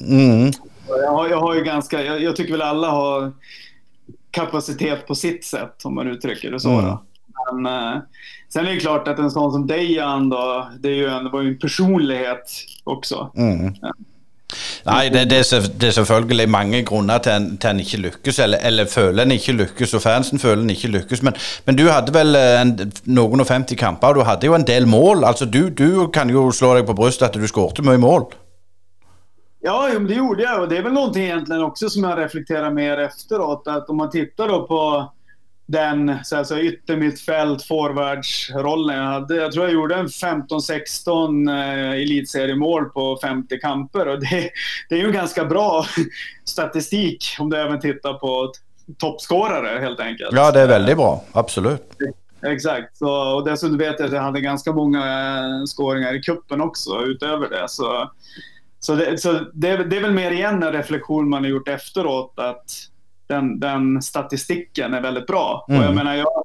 [0.00, 0.50] Mm.
[0.88, 3.32] Jag, har, jag har ju ganska, jag, jag, tycker väl alla har
[4.30, 6.70] kapacitet på sitt sätt om man uttrycker det så.
[6.70, 6.96] Mm.
[7.52, 8.02] Men, eh,
[8.48, 11.30] sen är det klart att en sån som Dejan då, det, är ju en, det
[11.30, 12.50] var ju en personlighet
[12.84, 13.32] också.
[13.36, 13.74] Mm.
[14.86, 18.38] Nei, det, det, er, det, er, selvfølgelig mange grunner til en, til en ikke lykkes,
[18.38, 21.22] eller, eller føler en ikke lykkes, og fansen føler en ikke lykkes.
[21.26, 21.34] Men,
[21.66, 24.66] men du hadde vel øh, en, noen og 50 kamper, og du hadde jo en
[24.66, 25.24] del mål.
[25.24, 28.28] Altså, du, du kan jo slå deg på brystet at du skårte mye mål.
[29.66, 32.98] Ja, det gjorde jag och det är väl någonting egentligen också som jag reflekterar mer
[32.98, 33.68] efteråt.
[33.68, 35.12] Att om man tittar då på
[35.66, 39.36] den så alltså, yttermittfält, forwardsrollen jag hade.
[39.36, 44.50] Jag tror jag gjorde en 15-16 eh, elitseriemål på 50 kamper och det,
[44.88, 45.86] det är ju en ganska bra
[46.44, 48.52] statistik om du även tittar på
[48.98, 50.30] toppscorare helt enkelt.
[50.32, 51.24] Ja, det är väldigt bra.
[51.32, 51.82] Absolut.
[52.46, 52.96] Exakt.
[52.96, 54.98] Så, och dessutom vet jag att jag hade ganska många
[55.38, 57.64] eh, scoringar i kuppen också utöver det.
[57.68, 58.10] Så,
[58.80, 62.38] så, det, så det, det är väl mer igen en reflektion man har gjort efteråt
[62.38, 62.70] att
[63.26, 65.66] den, den statistiken är väldigt bra.
[65.68, 65.80] Mm.
[65.80, 66.44] Och jag menar, jag,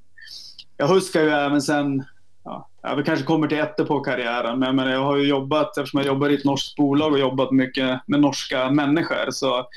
[0.77, 2.03] jag huskar ju även sen,
[2.43, 5.77] ja, jag kanske kommer till efter på karriären, men jag, menar, jag har ju jobbat,
[5.77, 9.67] eftersom jag jobbar i ett norskt bolag och jobbat mycket med norska människor, så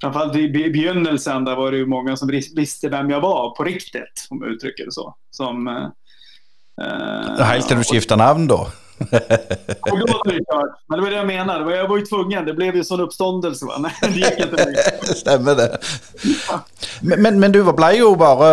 [0.00, 4.26] framförallt i begynnelsen där var det ju många som visste vem jag var på riktigt,
[4.30, 5.14] om jag uttrycker det så.
[5.30, 8.68] Som, eh, Helt till du skiftade namn då?
[9.80, 10.78] Och då var det kört.
[10.88, 11.76] Men det var det jag menade.
[11.76, 12.44] Jag var ju tvungen.
[12.44, 13.66] Det blev ju sån uppståndelse.
[13.66, 13.78] Va?
[13.78, 14.74] Nej, det gick inte
[15.14, 15.78] Stämmer det.
[17.00, 18.48] Men, men, men, du ble jo bare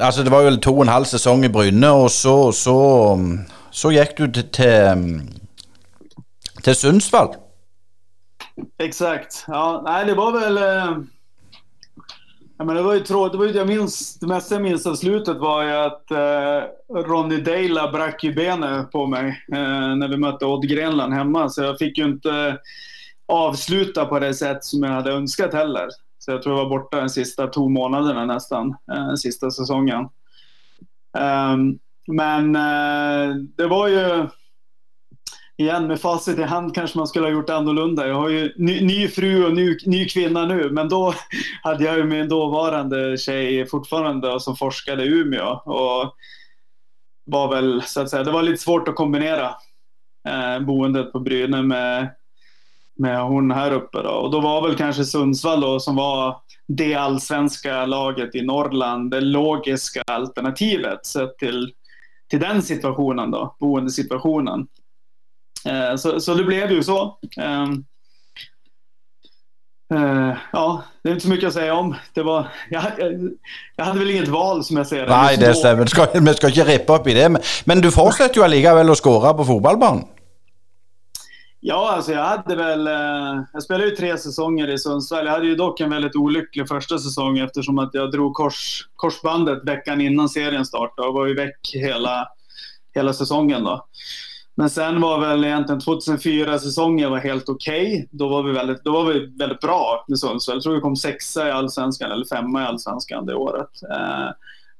[0.00, 2.76] altså Det var jo to og en halv sesong i Bryne, og så, så,
[3.70, 5.08] så gikk du til, til,
[6.64, 7.34] til Sundsvall.
[8.78, 9.44] Exakt.
[9.48, 10.58] Ja, nej, det var väl...
[12.64, 13.56] Ja, men det var ju tråkigt.
[13.56, 16.62] Jag minns, det mesta jag minns av slutet var ju att eh,
[16.94, 21.48] Ronny Deila brack ju benet på mig eh, när vi mötte Odd Grenland hemma.
[21.48, 22.54] Så jag fick ju inte eh,
[23.28, 25.88] avsluta på det sätt som jag hade önskat heller.
[26.18, 30.08] Så jag tror jag var borta de sista två månaderna nästan, eh, sista säsongen.
[31.52, 34.28] Um, men eh, det var ju
[35.56, 38.08] igen med facit i hand kanske man skulle ha gjort annorlunda.
[38.08, 41.14] Jag har ju ny, ny fru och ny, ny, kvinna nu, men då
[41.62, 46.14] hade jag ju min dåvarande tjej fortfarande som forskade i Umeå och
[47.24, 49.54] var väl så att säga, det var lite svårt att kombinera
[50.28, 52.08] eh, boendet på Bryne med,
[52.96, 54.10] med hon här uppe då.
[54.10, 56.36] Och då var väl kanske Sundsvall då som var
[56.68, 61.72] det allsvenska laget i Norrland, det logiska alternativet sett till,
[62.30, 64.66] till den situationen då, boendesituationen.
[65.66, 67.18] Eh, så, så det blev ju så.
[67.36, 67.84] Ehm,
[69.94, 71.94] eh, ja, det är inte så mycket att säga om.
[72.14, 72.82] Det var, jag,
[73.76, 75.16] jag hade väl inget val som jag ser det.
[75.16, 75.86] Nej, det stämmer.
[75.86, 77.28] Ska, vi ska inte rippa upp i det.
[77.28, 80.04] Men, men du fortsätter ju allikevel att skåra på fotbollsbanan.
[81.66, 82.86] Ja, alltså jag hade väl...
[82.86, 85.26] Eh, jag spelade ju tre säsonger i Sundsvall.
[85.26, 89.64] Jag hade ju dock en väldigt olycklig första säsong eftersom att jag drog kors, korsbandet
[89.64, 92.28] veckan innan serien startade och var ju väck hela,
[92.94, 93.86] hela säsongen då.
[94.56, 97.92] Men sen var väl egentligen 2004-säsongen var helt okej.
[97.94, 98.06] Okay.
[98.10, 100.56] Då, var vi väldigt, då var vi väldigt bra med Sundsvall.
[100.56, 103.70] Jag tror vi kom sexa i Allsvenskan eller femma i Allsvenskan det året.
[103.90, 104.30] Eh,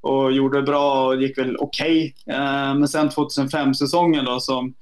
[0.00, 2.14] och gjorde bra och gick väl okej.
[2.26, 2.36] Okay.
[2.36, 4.74] Eh, men sen 2005-säsongen då som,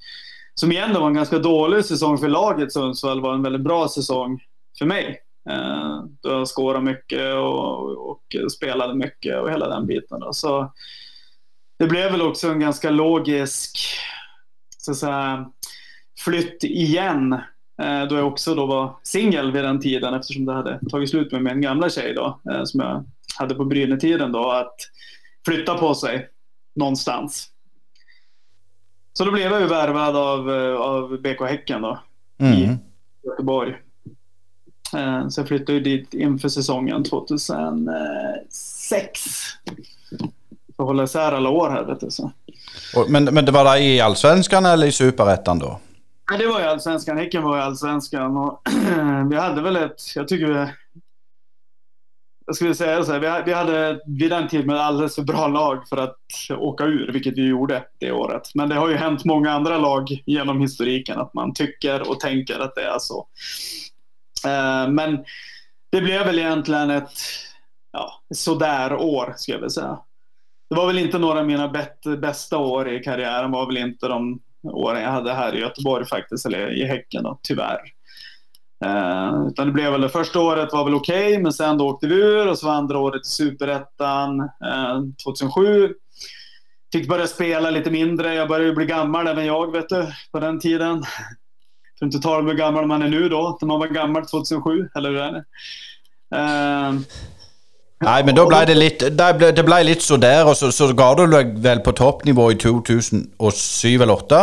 [0.55, 4.40] som igen var en ganska dålig säsong för laget Sundsvall var en väldigt bra säsong
[4.78, 5.20] för mig.
[5.51, 10.20] Eh, då jag skårade mycket och, och, spelade mycket och hela den biten.
[10.20, 10.32] Då.
[10.32, 10.72] Så
[11.78, 13.78] det blev väl också en ganska logisk
[14.85, 15.51] så säga,
[16.18, 17.41] flytt igen.
[17.83, 21.33] Eh, då jag också då var singel vid den tiden eftersom det hade tagit slut
[21.33, 23.05] med min gamla tjej då, eh, som jag
[23.39, 24.76] hade på Brynetiden då, att
[25.45, 26.28] flytta på sig
[26.74, 27.49] någonstans.
[29.12, 31.99] Så då blev jag ju värvad av, eh, av BK Häcken då,
[32.39, 32.53] mm.
[32.53, 32.76] i
[33.26, 33.76] Göteborg.
[35.28, 39.20] Så jag flyttade ju dit inför säsongen 2006.
[40.77, 42.11] Får hålla isär alla år här vet du.
[42.11, 42.33] Så.
[43.09, 45.81] Men, men det var i allsvenskan eller i superettan då?
[46.31, 47.18] Nej, det var i allsvenskan.
[47.18, 48.37] Häcken var i allsvenskan.
[48.37, 48.62] Och
[49.31, 50.66] vi hade väl ett, jag tycker vi,
[52.47, 55.89] jag skulle säga så här, vi hade vid den tiden ett alldeles för bra lag
[55.89, 56.16] för att
[56.59, 58.51] åka ur, vilket vi gjorde det året.
[58.55, 62.61] Men det har ju hänt många andra lag genom historiken att man tycker och tänker
[62.61, 63.27] att det är så.
[64.47, 65.25] Eh, men
[65.93, 67.18] det blev väl egentligen ett
[67.93, 69.99] ja, sådär år, skulle jag vilja säga.
[70.73, 71.73] Det var väl inte några av mina
[72.18, 76.47] bästa år i karriären, var väl inte de åren jag hade här i Göteborg faktiskt,
[76.47, 77.81] eller i Häcken då, tyvärr.
[78.85, 81.89] Eh, utan det blev väl det första året var väl okej, okay, men sen då
[81.89, 85.95] åkte vi ur och så var andra året i Superettan eh, 2007.
[86.93, 88.35] Fick börja spela lite mindre.
[88.35, 91.03] Jag började bli gammal även jag, vet du, på den tiden.
[91.99, 94.89] För inte tala om hur gammal man är nu då, när man var gammal 2007,
[94.95, 95.45] eller hur är det?
[96.37, 96.93] Eh,
[98.03, 101.12] Nei, men da ble det litt Det ble litt så der, og så, så ga
[101.18, 103.30] du deg vel på toppnivå i 2007
[104.03, 104.42] eller 2008?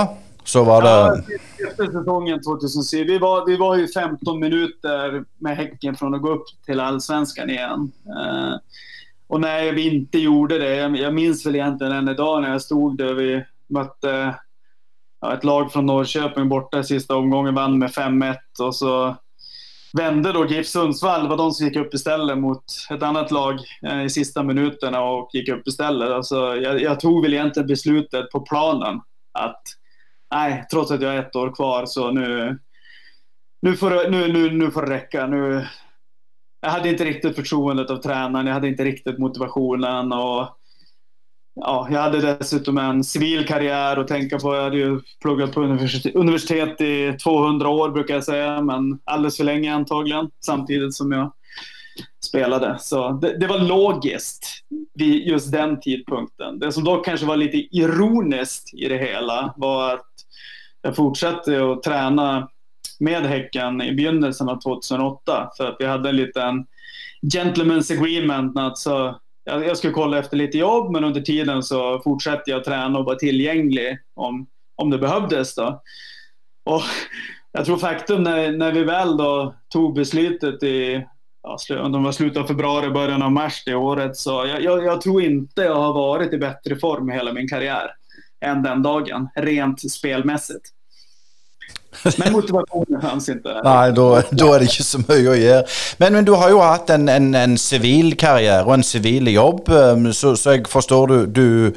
[0.50, 0.90] Så var det...
[0.90, 3.04] Ja, efter säsongen 2007.
[3.04, 7.50] Vi var, vi var ju 15 minuter med Häcken från att gå upp till allsvenskan
[7.50, 7.92] igen.
[8.06, 8.58] Eh,
[9.28, 12.62] och när vi inte gjorde det, jag, jag minns väl egentligen än idag när jag
[12.62, 14.36] stod där vi mötte
[15.22, 19.16] ja, ett lag från Norrköping borta i sista omgången, vann med 5-1 och så
[19.94, 21.24] vände då GIF Sundsvall.
[21.24, 25.02] Det var de som gick upp istället mot ett annat lag eh, i sista minuterna
[25.02, 26.10] och gick upp istället.
[26.10, 29.02] Alltså, jag, jag tog väl egentligen beslutet på planen
[29.34, 29.62] att
[30.34, 32.60] nej, trots att jag har ett år kvar så nu,
[33.62, 35.28] nu, får, det, nu, nu, nu får det räcka.
[35.28, 35.68] Nu,
[36.62, 40.59] jag hade inte riktigt förtroendet av tränaren, jag hade inte riktigt motivationen och
[41.62, 44.56] ja, jag hade dessutom en civil karriär att tänka på.
[44.56, 45.62] Jag hade ju pluggat på
[46.14, 51.32] universitet i 200 år brukar jag säga, men alldeles för länge antagligen, samtidigt som jag
[52.26, 52.78] spelade.
[52.80, 54.46] Så det, det, var logiskt
[54.94, 56.60] vid just den tidpunkten.
[56.60, 60.06] Det som dock kanske var lite ironiskt i det hela var att
[60.82, 62.50] jag fortsatte att träna
[63.00, 66.66] med Häcken i begynnelsen av 2008 för att vi hade en liten
[67.34, 68.58] gentleman's agreement.
[68.58, 69.20] Alltså,
[69.50, 73.16] jag skulle kolla efter lite jobb men under tiden så fortsatte jag träna och vara
[73.16, 75.56] tillgänglig om, om det behövdes.
[75.56, 75.82] Då.
[76.66, 76.82] Och
[77.52, 81.06] jag tror faktum när, när vi väl då tog beslutet i
[81.44, 84.18] ja, om var slutet av februari, början av mars det året.
[84.18, 87.48] Så jag, jag, jag, tror inte jag har varit i bättre form i hela min
[87.48, 87.92] karriär
[88.46, 90.70] än den dagen, rent spelmässigt.
[92.18, 93.62] Men motivationen fanns inte.
[93.64, 95.64] Nej, då, då är det inte så mycket att göra.
[95.98, 99.70] Men, men du har ju haft en, en, en civil karriär och en civil jobb,
[99.70, 101.74] um, så, så jag förstår du, du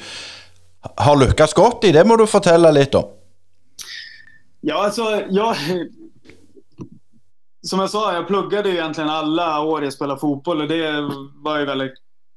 [0.97, 3.05] har lyckats gott i det, må du fortälla lite om.
[4.61, 5.57] Ja, alltså, jag,
[7.63, 11.11] som jag sa, jag pluggade ju egentligen alla år jag spelade fotboll och det
[11.43, 11.95] var jag väldigt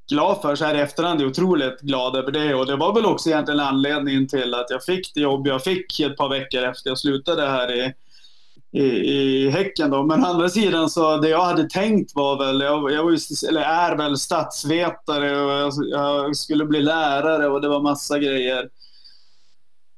[0.08, 0.54] glad för.
[0.54, 2.54] Så här i efterhand är otroligt glad över det.
[2.54, 6.00] Och det var väl också egentligen anledningen till att jag fick det jobb jag fick
[6.00, 7.92] ett par veckor efter jag slutade här i,
[8.78, 9.90] i, i Häcken.
[9.90, 10.02] Då.
[10.02, 13.62] Men å andra sidan så det jag hade tänkt var väl, jag, jag var eller
[13.62, 18.68] är väl statsvetare och jag, jag skulle bli lärare och det var massa grejer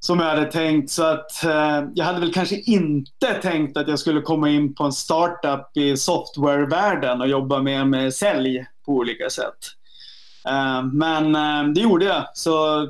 [0.00, 0.90] som jag hade tänkt.
[0.90, 4.84] Så att eh, jag hade väl kanske inte tänkt att jag skulle komma in på
[4.84, 9.77] en startup i softwarevärlden och jobba mer med sälj på olika sätt.
[10.48, 12.24] Eh, men eh, det gjorde jag.
[12.34, 12.86] Så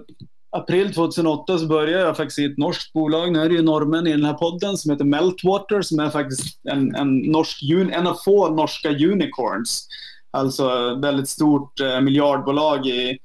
[0.51, 3.33] april 2008 så började jag faktiskt i ett norskt bolag.
[3.33, 6.61] Nu är det ju normen i den här podden som heter Meltwater som är faktiskt
[6.65, 9.89] en, en, norsk, en av få norska unicorns.
[10.31, 13.19] Alltså väldigt stort eh, miljardbolag i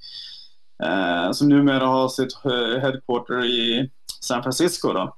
[0.84, 2.34] eh, som numera har sitt
[2.82, 3.90] headquarter i
[4.22, 4.94] San Francisco.
[4.94, 5.16] Då.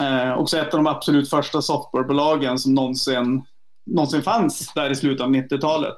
[0.00, 3.42] Eh, också ett av de absolut första softwarebolagen som någonsin,
[3.86, 5.94] någonsin fanns där i slutet av 90-talet.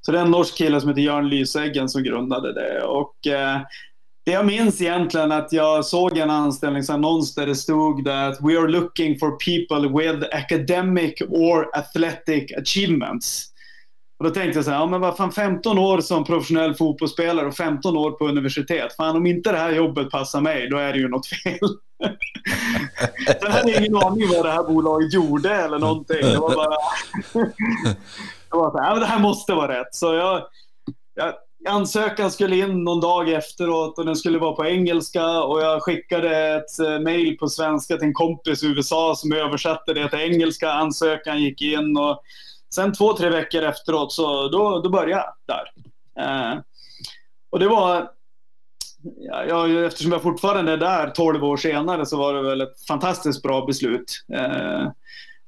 [0.00, 2.82] Så det är en norsk kille som heter Jörn Lyseggen som grundade det.
[2.82, 3.60] Och, eh,
[4.24, 8.68] det jag minns egentligen att jag såg en anställningsannons där det stod att we are
[8.68, 13.46] looking for people with academic or athletic achievements.
[14.20, 17.46] Och då tänkte jag så här, ja men vad fan 15 år som professionell fotbollsspelare
[17.46, 18.96] och 15 år på universitet.
[18.96, 21.58] Fan om inte det här jobbet passar mig, då är det ju något fel.
[23.42, 26.20] Sen hade jag ingen aning vad det här bolaget gjorde eller någonting.
[26.20, 26.76] Det var bara...
[28.50, 29.94] det var så här, ja, men det här måste vara rätt.
[29.94, 30.42] Så jag,
[31.14, 31.34] jag,
[31.68, 36.56] ansökan skulle in någon dag efteråt och den skulle vara på engelska och jag skickade
[36.56, 40.72] ett eh, mail på svenska till en kompis i USA som översatte det till engelska.
[40.72, 42.22] Ansökan gick in och
[42.74, 45.72] Sen två, tre veckor efteråt så då, då började jag där.
[46.20, 46.58] Eh,
[47.50, 48.10] och det var,
[49.16, 52.80] ja, jag, eftersom jag fortfarande är där 12 år senare så var det väl ett
[52.88, 54.90] fantastiskt bra beslut eh,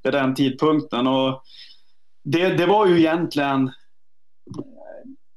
[0.02, 1.06] vid den tidpunkten.
[1.06, 1.42] Och
[2.24, 3.72] det, det var ju egentligen eh,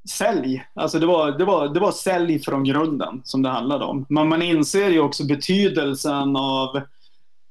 [0.10, 0.66] sälj.
[0.74, 4.06] Alltså det var, det, var, det var sälj från grunden som det handlade om.
[4.10, 6.82] Men man inser ju också betydelsen av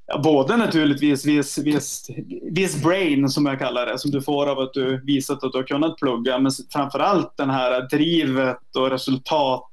[0.07, 2.11] ja, både naturligtvis viss, viss,
[2.51, 5.59] viss brain som jag kallar det, som du får av att du visat att du
[5.59, 9.71] har kunnat plugga, men framförallt den här drivet och resultat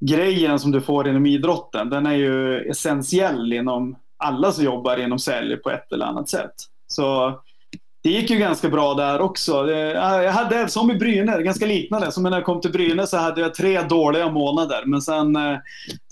[0.00, 1.90] grejen som du får inom idrotten.
[1.90, 6.54] Den är ju essentiell inom alla som jobbar inom sälj på ett eller annat sätt.
[6.86, 7.40] Så
[8.06, 9.70] det gick ju ganska bra där också.
[9.70, 9.78] Eh,
[10.22, 12.12] jag hade, som i Brynäs, ganska liknande.
[12.12, 14.82] Som när jag kom till Brynäs så hade jag tre dåliga månader.
[14.86, 15.58] Men sen, eh,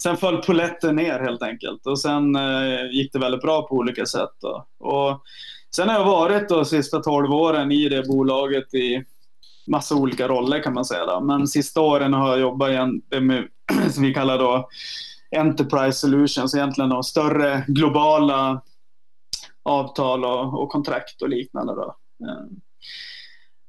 [0.02, 1.86] sen föll poletten ner helt enkelt.
[1.86, 4.30] Och sen eh, gick det väldigt bra på olika sätt.
[4.40, 4.66] Då.
[4.80, 5.22] Och
[5.76, 9.04] sen har jag varit de sista tolv åren i det bolaget i
[9.66, 11.06] massa olika roller kan man säga.
[11.06, 11.20] Då.
[11.20, 13.44] Men sista åren har jag jobbat i en, med,
[13.90, 14.68] som vi kallar då
[15.36, 18.62] Enterprise Solutions, egentligen då, större globala
[19.64, 21.74] avtal och, och kontrakt och liknande.
[21.74, 21.96] Då.
[22.24, 22.44] Eh,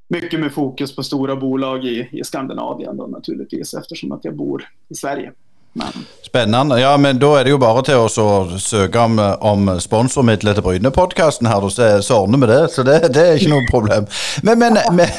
[0.09, 4.69] mycket med fokus på stora bolag i, i Skandinavien då, naturligtvis eftersom att jag bor
[4.89, 5.31] i Sverige.
[5.77, 5.87] Men...
[6.21, 6.79] Spennende.
[6.79, 8.05] Ja, men da er det jo bare til å
[8.63, 12.61] søke om, om sponsormidler til Bryne-podkasten her, så, så ordner vi det.
[12.71, 14.07] Så det, det, er ikke noe problem.
[14.47, 15.11] Men, men, men,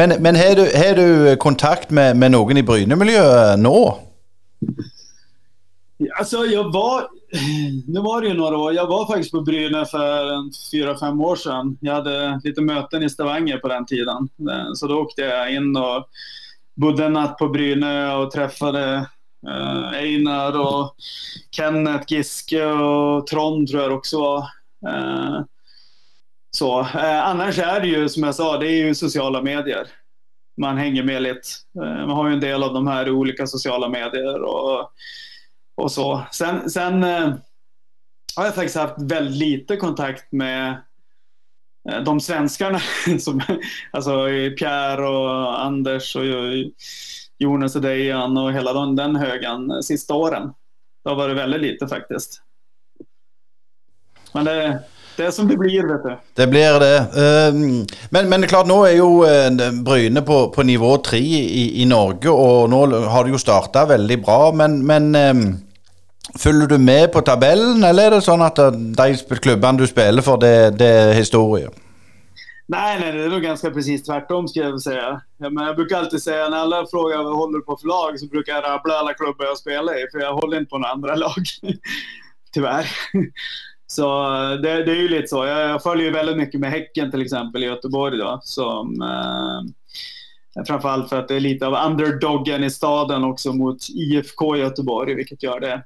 [0.00, 3.76] men, men har, du, har, du, kontakt med, med noen i Bryne-miljøet nå?
[6.18, 9.86] Alltså jag var, Mm, nu var det ju några år, jag var faktiskt på Bryne
[9.86, 11.78] för en fyra, fem år sedan.
[11.80, 14.28] Jag hade lite möten i Stavanger på den tiden.
[14.50, 16.08] Eh, så då åkte jag in och
[16.74, 18.94] bodde en natt på Bryne och träffade
[19.48, 20.94] eh, Einar och
[21.50, 24.38] Kenneth Giske och Trond tror jag också var.
[24.88, 25.40] Eh,
[26.50, 26.80] så.
[26.80, 29.86] Eh, annars är det ju som jag sa, det är ju sociala medier.
[30.56, 31.48] Man hänger med lite.
[31.82, 34.42] Eh, man har ju en del av de här olika sociala medier.
[34.42, 34.90] och
[35.74, 36.26] och så.
[36.32, 37.34] Sen, sen eh,
[38.36, 40.82] har jag faktiskt haft väldigt lite kontakt med
[41.90, 42.80] eh, de svenskarna.
[43.20, 43.42] Som,
[43.90, 44.26] alltså
[44.58, 46.24] Pierre och Anders och
[47.38, 50.52] Jonas och Dejan och hela den, den högen eh, sista åren.
[51.04, 52.40] Det har varit väldigt lite faktiskt.
[54.32, 54.82] Men det,
[55.16, 56.18] det är som det blir, vet du.
[56.34, 56.98] Det blir det.
[56.98, 61.18] Ehm, men, men det är klart, nu är ju eh, Bryne på, på nivå tre
[61.18, 64.52] i, i, Norge, och nu har det ju startat väldigt bra.
[64.52, 65.56] Men, men ehm,
[66.38, 70.22] Følger du med på tabellen, eller är det så att eh, de klubbene du spelar
[70.22, 71.70] för, det, det är historia?
[72.66, 75.20] Nej, nej, det är nog ganska precis tvärtom skulle jag säga.
[75.38, 78.20] Ja, men jag brukar alltid säga när alla frågar vad jag håller på för lag
[78.20, 80.92] så brukar jag rabbla alla klubbar jag spelar i, för jag håller inte på några
[80.92, 81.44] andra lag.
[82.54, 82.86] Tyvärr.
[83.86, 85.44] Så eh, det, det, är ju lite så.
[85.44, 88.40] Jag, jag följer väldigt mycket med Häcken till exempel i Göteborg då.
[88.42, 94.56] Som, eh, framförallt för att det är lite av underdoggen i staden också mot IFK
[94.56, 95.82] Göteborg, vilket gör det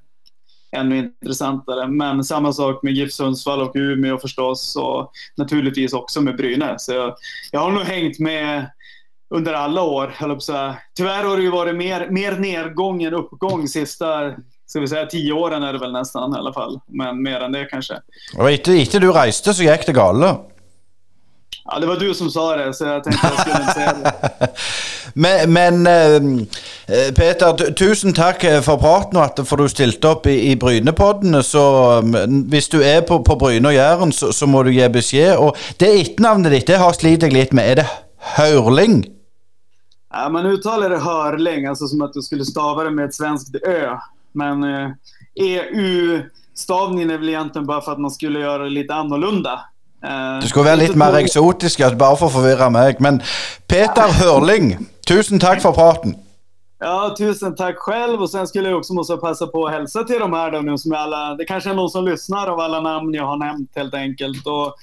[0.77, 1.87] ännu intressantare.
[1.87, 6.85] Men samma sak med GIF Sundsvall och Umeå förstås och naturligtvis också med Brynäs.
[6.85, 7.15] Så jag,
[7.53, 8.71] jag har nog hängt med
[9.35, 10.15] under alla år,
[10.97, 14.33] Tyvärr har det ju varit mer, mer nedgång än uppgång sista
[14.69, 16.81] ska vi säga, tio åren är det väl nästan i alla fall.
[16.87, 17.95] Men mer än det kanske.
[18.39, 20.37] Och inte du reste så gick det galet.
[21.71, 24.49] Ja, det var du som sa det, så jag tänkte jag skulle inte säga det.
[25.15, 26.47] men, men uh,
[27.15, 31.45] Peter, tusen tack eh, för praten och att du ställt upp i, i Brynepodden.
[31.45, 35.37] Så um, du är på, på Bryne och Jæren, så, så, må du ge besked.
[35.37, 37.71] Och det etternavnet ditt det har slitit jag lite med.
[37.71, 37.87] Är det
[38.19, 39.07] Hörling?
[40.13, 43.55] Ja, man uttalar det Hörling, alltså som att du skulle stava det med ett svenskt
[43.67, 43.97] ö.
[44.33, 44.91] Men uh,
[45.35, 49.61] EU-stavningen är väl egentligen bara för att man skulle göra det lite annorlunda.
[50.05, 52.97] Uh, du skulle vara lite mer exotisk, bara för att förvirra mig.
[52.99, 53.23] Men
[53.67, 54.79] Peter Hörling,
[55.09, 56.15] tusen tack för praten.
[56.81, 58.21] Ja, tusen tack själv.
[58.21, 60.79] Och sen skulle jag också måste passa på att hälsa till de här då nu
[60.79, 63.95] som alla, det kanske är någon som lyssnar av alla namn jag har nämnt helt
[63.95, 64.47] enkelt.
[64.47, 64.75] Och...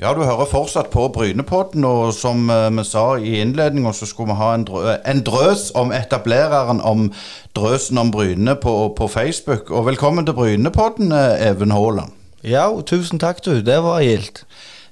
[0.00, 4.32] Ja, du hører fortsatt på Brynepodden, og som eh, vi sa i innledningen, så skulle
[4.32, 7.10] vi ha en, drø en drøs om etablereren om
[7.52, 9.68] drøsen om Bryne på, på Facebook.
[9.68, 12.16] Og velkommen til Brynepodden, eh, Even Haaland.
[12.40, 13.58] Ja, tusen takk du.
[13.60, 14.46] Det var gildt.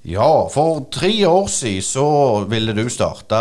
[0.05, 2.09] Ja, for tre år siden så
[2.53, 3.41] ville du starte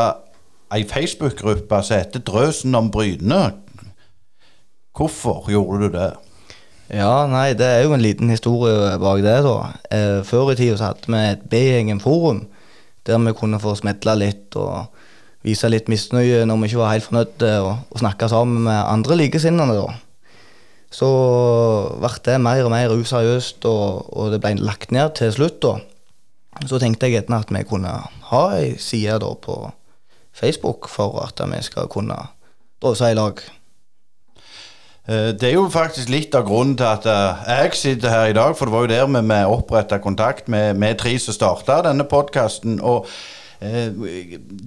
[0.72, 3.42] ei Facebook-gruppe som heter Drøsen om Bryne.
[4.96, 6.14] Hvorfor gjorde du det?
[6.88, 9.56] Ja, nei, det er jo en liten historie øh, bak det, da.
[9.92, 12.46] Eh, øh, før i tida så hadde vi et B-gjengen forum
[13.08, 14.92] der vi kunne få smedla litt og
[15.48, 19.18] vise litt misnøye når vi ikke var helt fornøyde, og, og snakke sammen med andre
[19.24, 19.96] likesinnede, da.
[20.92, 21.08] Så
[22.00, 25.78] ble det mer og mer useriøst, og, og, det ble lagt ned til slutt, da.
[26.68, 27.92] Så tenkte jeg gjerne at vi kunne
[28.32, 29.60] ha ei side da på
[30.36, 32.18] Facebook for at vi skal kunne
[32.82, 33.40] drøse i lag.
[35.08, 38.26] Eh, det er jo faktisk litt av grunnen til at jag eh, jeg sitter her
[38.32, 41.34] i dag, for det var jo der vi, att oppretta kontakt med, med tre som
[41.34, 42.82] starta denne podkasten.
[42.82, 43.08] Og
[43.60, 43.92] Eh,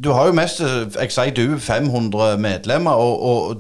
[0.02, 2.90] du har jo mest, eh, jeg sier du, 500 medlemmer.
[2.90, 3.56] Og, og,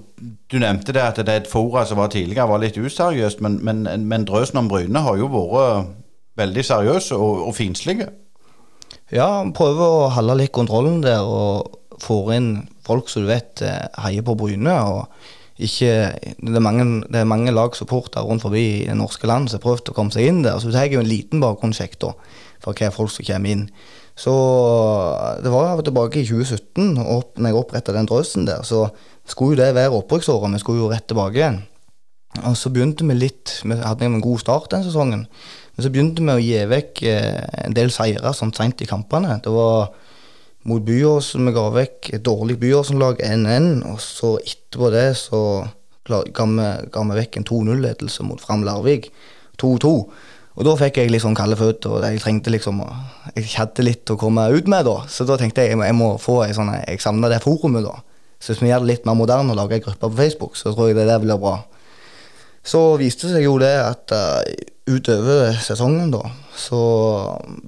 [0.52, 3.60] du nevnte det at det er et fora som var tidligere var litt useriøst, men,
[3.64, 5.92] men, men Drøsen om Bryne har jo vært
[6.36, 8.08] veldig seriøse og, og finslige.
[9.14, 12.50] Ja, prøver å holde litt kontrollen der og får inn
[12.86, 14.74] folk som du vet eh, heier på Bryne.
[14.74, 15.94] og ikke,
[16.40, 19.66] det, er mange, det er mange lagsupportere rundt forbi i det norske land som har
[19.66, 20.58] prøvd å komme seg inn der.
[20.60, 22.14] Så det er jo en liten bakgrunnssjekk da,
[22.64, 23.66] for hva folk som kommer inn.
[24.20, 24.34] Så
[25.40, 28.64] det var tilbake i 2017, opp, når jeg oppretta den drøsen der.
[28.68, 28.88] Så
[29.28, 31.62] skulle jo det være opprykksåret, vi skulle jo rett tilbake igjen.
[32.44, 35.24] Og så begynte vi litt Vi hadde en god start den sesongen.
[35.74, 39.40] Men så begynte vi å gi vekk eh, en del seire sånn seint i kampene.
[39.42, 39.90] Det var
[40.68, 45.40] mot Byåsen vi ga vekk et dårlig Byåsen-lag 1-1, og så etterpå det så
[46.10, 49.10] ga vi, ga vi vekk en 2-0-ledelse mot Fram Larvik.
[49.60, 49.94] 2-2.
[50.58, 52.82] Og da fikk jeg litt sånn kalde føtter, og jeg trengte liksom
[53.36, 55.06] Jeg hadde litt å komme ut med, da.
[55.08, 58.00] Så da tenkte jeg jeg må få ei sånn Jeg savna det forumet, da.
[58.40, 60.72] Så hvis vi gjør det litt mer moderne og lager ei gruppe på Facebook, så
[60.74, 61.60] tror jeg det der blir bra.
[62.66, 64.42] Så visste det seg jo det at uh,
[64.90, 66.22] utover sesongen, da,
[66.58, 66.80] så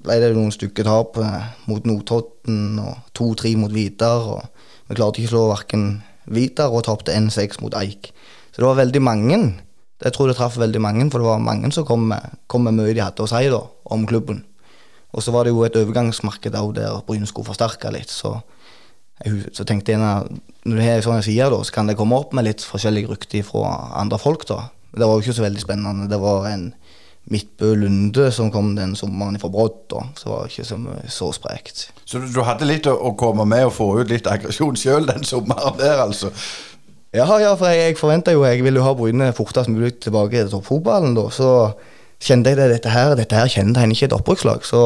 [0.04, 4.26] ble det noen stykker tap eh, mot Notodden og 2-3 mot Vidar.
[4.34, 5.84] Og vi klarte ikke å slå verken
[6.34, 8.10] Vidar og tapte 1-6 mot Eik.
[8.50, 9.38] Så det var veldig mange.
[10.02, 12.76] Jeg tror det traff veldig mange, for det var mange som kom med, kom med
[12.76, 13.62] mye de hadde å si da,
[13.94, 14.42] om klubben.
[15.12, 18.10] Og så var det jo et overgangsmarked òg der Bryne skulle forsterke litt.
[18.10, 18.34] Så,
[19.22, 22.32] jeg, så tenkte jeg når här är sådana sidor da, så kan det komme opp
[22.32, 24.46] med litt forskjellige rykter fra andre folk.
[24.48, 24.68] da.
[24.92, 26.08] Det var jo ikke så veldig spennende.
[26.10, 26.72] Det var en
[27.30, 30.02] Midtbø Lunde som kom den sommeren fra Brodd, da.
[30.18, 30.78] Så det var ikke så,
[31.08, 31.84] så sprekt.
[32.04, 35.06] Så du, du, hadde litt å, å, komme med og få ut litt aggresjon sjøl
[35.08, 36.32] den sommeren der, altså?
[37.14, 40.40] Ja, ja, for jeg, jeg forventa jo Jeg ville jo ha Bryne fortest mulig tilbake
[40.40, 41.28] til toppfotballen, da.
[41.30, 41.50] Så
[42.22, 44.66] kjente jeg det, dette her dette her kjennetegner ikke et opprykkslag.
[44.66, 44.82] Så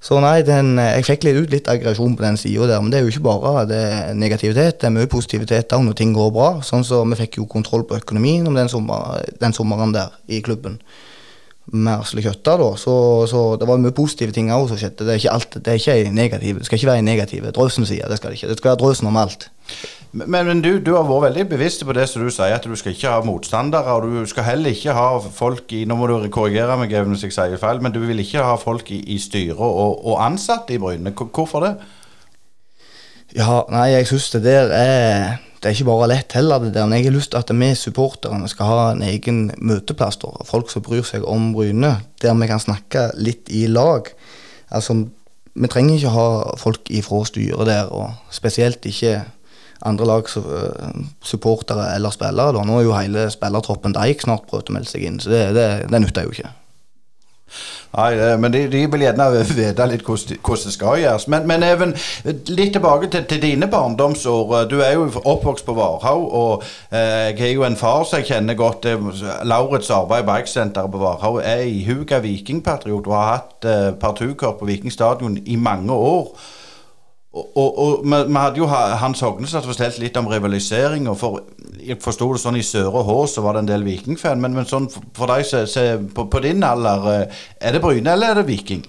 [0.00, 2.80] så nei, den, eh, jeg fikk litt ut litt aggresjon på den sida der.
[2.80, 5.98] Men det er jo ikke bare det er negativitet, det er mye positivitet òg når
[5.98, 6.48] ting går bra.
[6.64, 10.40] Sånn så Vi fikk jo kontroll på økonomien om den, sommer, den sommeren der i
[10.40, 10.80] klubben.
[11.70, 12.70] Med Asle Kjøtta, da.
[12.80, 12.94] Så,
[13.28, 15.04] så, det var mye positive ting òg som skjedde.
[15.04, 18.08] Det er ikke alt, det er ikke negativ, det skal ikke være en negativ drøsen-side.
[18.08, 18.48] Det skal det ikke.
[18.48, 19.50] Det skal være drøsen om alt.
[20.12, 22.74] Men, men du, du, har vært veldig bevisst på det som du sier, at du
[22.78, 23.94] skal ikke ha motstandere.
[23.94, 27.36] Og du skal heller ikke ha folk i Nå må du korrigere meg hvis jeg
[27.36, 30.80] sier feil, men du vil ikke ha folk i, i styret og, og, ansatte i
[30.82, 31.14] Bryne.
[31.14, 31.76] Hvorfor det?
[33.38, 36.88] Ja, nei, jeg syns det der er Det er ikke bare lett heller, det der.
[36.88, 40.18] Men jeg har lyst til at vi supporterne skal ha en egen møteplass.
[40.18, 42.00] da, Folk som bryr seg om Bryne.
[42.22, 44.08] Der vi kan snakke litt i lag.
[44.72, 45.04] Altså,
[45.54, 49.20] vi trenger ikke ha folk ifra styret der, og spesielt ikke
[49.86, 52.56] andre lags eh, supportere eller spillere.
[52.56, 52.64] Da.
[52.66, 55.68] Nå er jo hele spillertroppen Deik snart prøvd å melde seg inn, så det, det,
[55.90, 56.54] det nytter jo ikke.
[57.90, 61.24] Nei, men de, de, vil gjerne vite litt hvordan det skal gjøres.
[61.32, 61.94] Men, men Even,
[62.54, 64.54] litt tilbake til, til, dine barndomsår.
[64.70, 66.62] Du er jo oppvokst på Varhaug, og
[66.92, 68.86] eh, jeg har jo en far som jeg kjenner godt.
[69.42, 74.70] Lauritz arbeid på Bikesenteret på Varhaug er ihuga vikingpatriot og har hatt eh, partukorp på
[74.70, 76.30] Viking stadion i mange år.
[77.30, 81.08] Og, og, og vi, hadde jo Hans Hogneseth fortalt litt om rivalisering.
[81.08, 81.42] og for,
[81.78, 84.40] Jeg forsto det sånn i Søre Hå så var det en del Vikingfan.
[84.42, 87.28] Men, men sånn for deg så, så, på, på, din alder, är
[87.60, 88.82] er det Bryne eller er det Viking?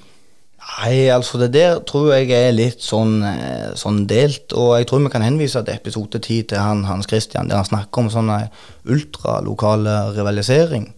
[0.71, 4.53] Nei, altså det der tror jeg er litt sånn, eh, øh, sånn delt.
[4.57, 7.69] Og jeg tror vi kan henvise til episode 10 til han, Hans Christian, der han
[7.69, 8.31] snakker om sånn
[8.89, 9.85] ultralokal
[10.17, 10.89] rivalisering.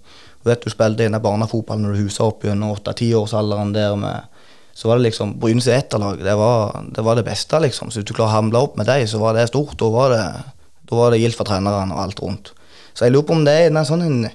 [0.44, 4.33] Du vet du spilte denne barnefotballen når du husa opp gjennom 8-10-årsalderen der med
[4.74, 6.24] så var det liksom Brynes etterlag.
[6.24, 7.92] Det var, det var det bästa liksom.
[7.92, 9.78] Så du klarar att hamna upp med dig, så var det stort.
[9.78, 10.34] då var det,
[10.82, 12.54] Då var det gillt för tränaren och allt runt.
[12.94, 14.30] Så jag lurer på om det är en sån, en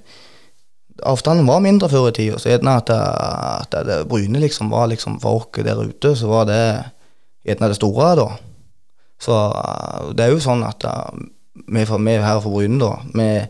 [1.03, 2.39] Avstanden var mindre förr i tida.
[2.39, 6.45] Så gjerne at, at, det, Bryne liksom var liksom for oss der ute, så var
[6.45, 6.91] det
[7.45, 8.33] gjerne det store, eh, da.
[9.21, 9.37] Så
[10.15, 10.85] det är ju sånn att,
[11.67, 13.47] vi, vi her for Bryne, da, vi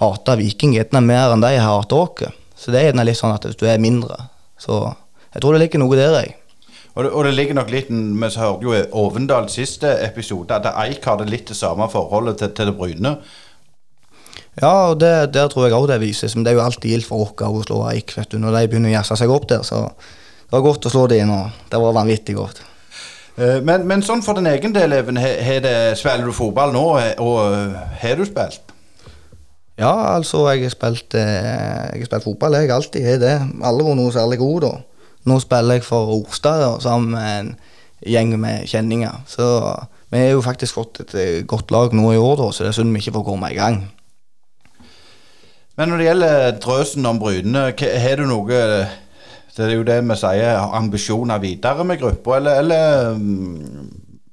[0.00, 2.32] hater Viking gjerne mer än de hater oss.
[2.56, 4.16] Så det är gjerne litt sånn at hvis du är mindre,
[4.58, 4.94] så
[5.32, 6.34] jeg tror det ligger noe der, jeg.
[6.92, 11.04] Og det, og det ligger nok litt Vi hørte jo Ovendal siste episode, at Eik
[11.08, 13.14] har det litt det samme forholdet til, til det Bryne.
[14.60, 16.34] Ja, og det, der tror jeg òg det vises.
[16.36, 18.12] Men det er jo alltid gildt for oss å slå Eik.
[18.16, 20.92] vet du, Når de begynner å jazze seg opp der, så det var godt å
[20.92, 21.32] slå det inn.
[21.32, 22.60] og Det var vanvittig godt.
[23.40, 25.16] Eh, men, men sånn for din egen del, Even,
[25.96, 26.84] spiller du fotball nå,
[27.24, 27.40] og
[28.02, 28.68] har du spilt?
[29.80, 33.36] Ja, altså, jeg har spilt, eh, jeg har spilt fotball, jeg alltid har det.
[33.64, 34.72] Aldri vært noe særlig god, da.
[35.28, 37.52] Nå spiller jeg for Orstad sammen med en
[38.02, 39.22] gjeng med kjenninger.
[39.30, 39.46] Så
[40.10, 42.72] vi har jo faktisk fått et eh, godt lag nå i år, da, så det
[42.72, 43.84] er synd vi ikke får komme i gang.
[45.78, 48.58] Men når det gjelder drøsen om Bryne, har du noe
[49.52, 53.88] Det er jo det vi sier, ambisjoner videre med gruppa, eller, eller um,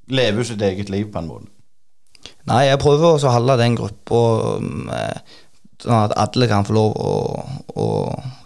[0.08, 1.50] leve sitt eget liv på en måte?
[2.48, 4.22] Nei, jeg prøver å holde den gruppa
[5.80, 7.12] sånn at alle kan få lov å,
[7.80, 7.88] å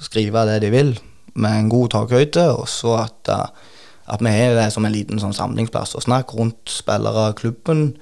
[0.01, 0.91] skrive det de vil,
[1.33, 3.71] med en god takhöjd og så at, eh,
[4.13, 7.93] at vi har det som en liten sånn samlingsplass og snakk rundt spillere, klubben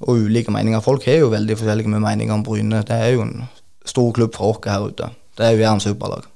[0.00, 0.82] og ulike meninger.
[0.82, 2.82] Folk har jo veldig forskjellige meninger om Bryne.
[2.82, 3.48] Det er jo en
[3.84, 5.10] stor klubb for oss her ute.
[5.38, 6.31] Det er jo gjerne superlag.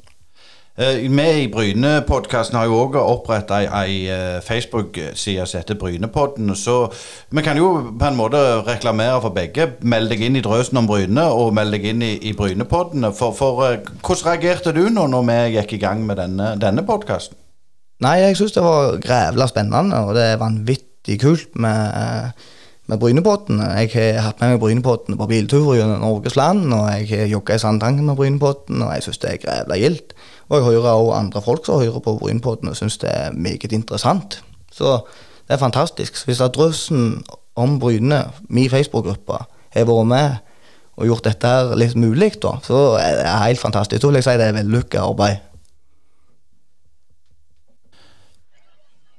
[0.79, 5.79] Eh, vi i Bryne-podkasten har jo òg oppretta ei, ei eh, Facebook-side eh, som heter
[5.81, 6.51] Brynepodden.
[6.53, 6.91] Så
[7.33, 9.71] vi kan jo på en måte reklamere for begge.
[9.81, 13.09] Meld deg inn i Drøsen om Bryne, og meld deg inn i, i Brynepodden.
[13.17, 13.63] For, for
[14.03, 17.41] hvordan reagerte du nå når vi gikk i gang med denne, denne podkasten?
[18.05, 22.37] Nei, jeg syns det var grævla spennende, og det er vanvittig kult med
[22.87, 23.59] med Brynepodden.
[23.59, 27.57] Jeg har hatt med meg Brynepodden på biltur gjennom Norges land, og jeg har jogga
[27.57, 30.15] i Sandtangen med Brynepodden, og jeg syns det er grævla gildt.
[30.49, 33.73] Og jeg hører også andre folk som hører på Brynepotten og syns det er meget
[33.73, 34.41] interessant.
[34.73, 35.01] Så
[35.47, 36.17] det er fantastisk.
[36.17, 37.25] Så hvis Drøssen
[37.57, 39.41] om Bryne, min Facebook-gruppe,
[39.71, 40.37] har vært med
[40.97, 44.01] og gjort dette her litt mulig, da, så er det helt fantastisk.
[44.01, 45.43] Så vil jeg si det er vellykka arbeid.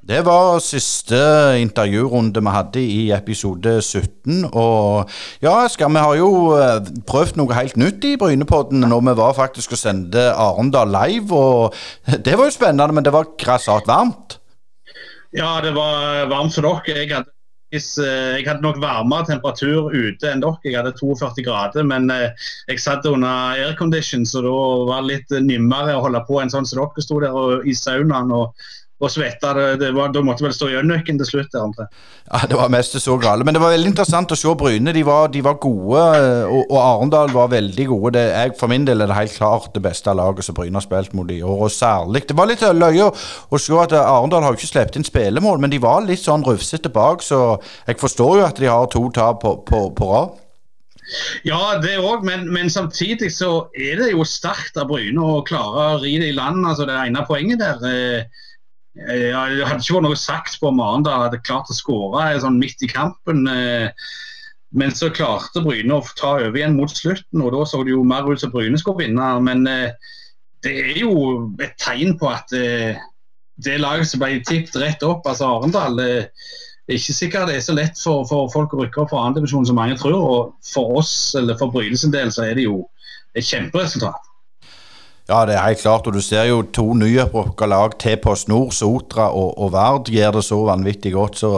[0.08, 1.18] Det var siste
[1.60, 4.46] intervjurunde vi hadde i episode 17.
[4.56, 5.10] Og
[5.44, 6.78] ja, skal, vi har jo eh,
[7.10, 11.28] prøvd noe helt nytt i Brynepodden når vi var faktisk og sendte Arendal live.
[11.36, 11.76] Og
[12.24, 14.38] det var jo spennende, men det var grassat varmt.
[15.36, 17.04] Ja, det var varmt for dere.
[17.04, 17.34] Jeg hadde,
[17.76, 20.56] eh, jeg hadde nok varmere temperatur ute enn dere.
[20.64, 25.40] Jeg hadde 42 grader, men eh, jeg satt under aircondition, så da var det litt
[25.52, 28.32] nymmere å holde på enn sånn som dere sto der i saunaen.
[28.32, 28.56] og
[28.98, 29.52] og svetta.
[29.78, 31.54] Da måtte vel stå gjønnøkken til slutt.
[31.54, 31.90] Der,
[32.32, 33.46] ja, Det var mest så gale.
[33.46, 34.94] Men det var veldig interessant å se Bryne.
[34.94, 36.06] De var, de var gode,
[36.48, 38.16] og, og, Arendal var veldig gode.
[38.18, 40.86] Det, jeg, for min del er det helt klart det beste laget som Bryne har
[40.86, 41.68] spilt mot i år.
[41.68, 45.08] Og særlig Det var litt løye å se at Arendal har jo ikke sluppet inn
[45.08, 48.90] spillemål, men de var litt sånn rufsete bak, så jeg forstår jo at de har
[48.92, 50.44] to tap på, på, på rad.
[51.48, 55.86] Ja, det òg, men, men, samtidig så er det jo sterkt av Bryne å klare
[55.94, 56.66] å ri det i land.
[56.68, 58.47] altså Det ene poenget der eh, Eh,
[58.98, 62.60] det hadde ikke vært noe sagt på om Arendal hadde klart å skåre eh, sånn
[62.62, 63.46] midt i kampen.
[63.52, 63.90] Eh.
[64.78, 68.04] Men så klarte Bryne å ta over igjen mot slutten, og da så det jo
[68.08, 69.28] mer ut som Bryne skulle vinne.
[69.46, 70.14] Men eh,
[70.66, 71.14] det er jo
[71.64, 76.02] et tegn på at det laget som ble tippet rett opp, altså Arendal
[76.88, 79.26] det er ikke sikkert det er så lett for, for folk å rykke opp fra
[79.28, 80.22] andredivisjon som mange tror.
[80.24, 82.86] Og for oss, eller for Bryne sin del, så er det jo
[83.36, 84.30] et kjemperesultat.
[85.28, 86.08] Ja, det er helt klart.
[86.08, 90.38] Og du ser jo to nyopprykka lag til på Snor, Sotra og, og Vard gjør
[90.38, 91.42] det så vanvittig godt.
[91.42, 91.50] Så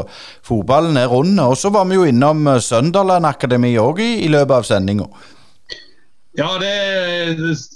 [0.46, 1.38] fotballen er rund.
[1.44, 5.06] Og så var vi jo innom eh, Sønderland Akademi òg i, i, løpet av sendinga.
[6.40, 6.74] Ja, det,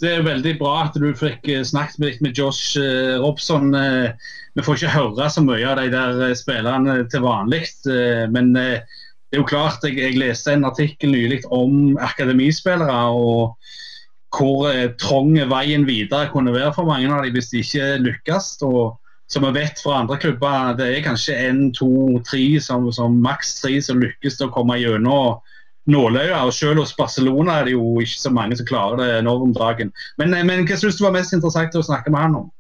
[0.02, 3.70] det, er veldig bra at du fikk eh, snakket litt med Josh eh, Robson.
[3.78, 7.68] Eh, vi får ikke høre så mye av de der spillerne til vanlig.
[8.34, 8.68] Men det
[9.34, 12.98] er jo klart, jeg, jeg leste en artikkel nylig om akademispillere.
[13.14, 13.58] og
[14.34, 18.50] hvor eh, trang veien videre kunne være for mange av dem hvis de ikke lykkes.
[18.66, 18.98] Og
[19.32, 23.56] som vi vet fra andre klubber, det er kanskje én, to, tre, som, som maks
[23.62, 25.40] tre som lykkes til å komme gjennom
[25.86, 26.36] nåløyet.
[26.42, 29.54] Og selv hos Barcelona er det jo ikke så mange som klarer det nå om
[29.56, 29.92] dagen.
[30.18, 32.52] Men, men hva syns du var mest interessant å snakke med han om?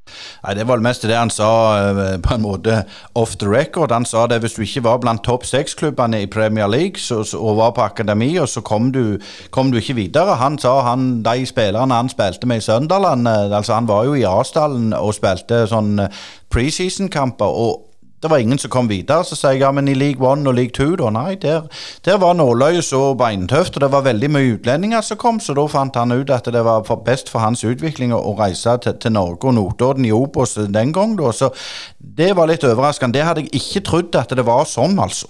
[0.43, 1.49] Nei, Det var det meste det han sa
[1.80, 2.82] eh, på en måte
[3.15, 3.91] off the record.
[3.91, 7.39] Han sa det hvis du ikke var blant topp seks-klubbene i Premier League så, så,
[7.39, 9.19] og var på akademi, så kom du,
[9.51, 10.36] kom du, ikke videre.
[10.41, 14.19] Han sa han, de spillerne han spilte med i Sønderland eh, altså Han var jo
[14.19, 16.21] i Asdalen og spilte sånn eh,
[16.51, 17.47] preseason-kamper.
[17.47, 17.93] og
[18.24, 20.53] det var ingen som kom vidare, Så säger jag, ja, men i league one och
[20.53, 21.09] league two, då?
[21.09, 21.63] Nej, där,
[22.01, 25.67] där var nåløyet så beintøft, och det var väldigt mycket utlänningar som kom, så då
[25.67, 29.11] fann han ut att det var för, bäst för hans utveckling att resa till, till
[29.11, 31.32] Norge och Notodden i Obos den gången då.
[31.32, 31.53] Så
[31.97, 35.28] det var lite överraskande, Det hade jag inte trott att det var sån alltså.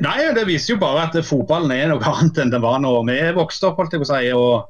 [0.00, 3.18] Nei, Det viser jo bare at fotballen er noe annet enn det var når vi
[3.34, 3.80] vokste opp.
[3.80, 4.68] holdt jeg på å si, og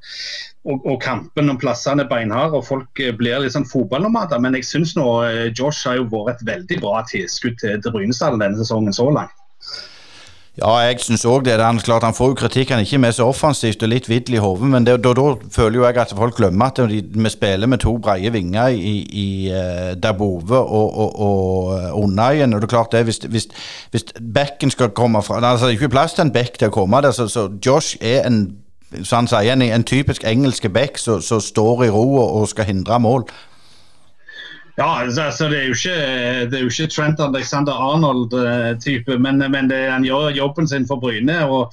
[0.69, 4.41] og, og kampen om plassene beinhard, og folk eh, blir litt sånn fotballnomader.
[4.45, 7.95] Men jeg syns nå eh, Josh har jo vært et veldig bra tilskudd til, til
[7.95, 9.35] Brynesdalen denne sesongen så langt.
[10.59, 11.55] Ja, jeg syns òg det.
[11.63, 14.35] Han, klart, han får jo kritikk, han er ikke med så offensivt og litt vill
[14.35, 14.71] i hodet.
[14.73, 14.97] Men da,
[15.55, 18.97] føler jo jeg at folk glemmer at de, vi spiller med to breie vinger i,
[19.07, 22.55] i uh, Dabove og, og, og Unnaien.
[22.55, 23.47] Og det er klart det, hvis, hvis,
[23.95, 26.75] hvis bekken skal komme fra altså, Det er ikke plass til en bekk til å
[26.75, 28.49] komme der, så, så Josh er en
[29.05, 32.99] så han säger, en, en typisk engelske back som står i ro och ska hindra
[32.99, 33.23] mål.
[34.77, 35.95] Ja, alltså, alltså det, er jo ikke,
[36.51, 40.87] det er jo ikke Trent Alexander Arnold-type, eh, men, men det, han gjør jobben sin
[40.87, 41.45] for Bryne.
[41.45, 41.73] og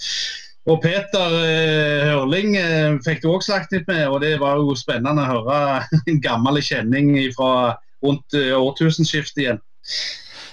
[0.66, 4.74] Og Peter eh, Hørling eh, fikk du också snakket litt med, og det var jo
[4.78, 5.58] spennende å høre
[6.10, 9.62] en gammel kjenning fra rundt eh, årtusenskiftet igjen.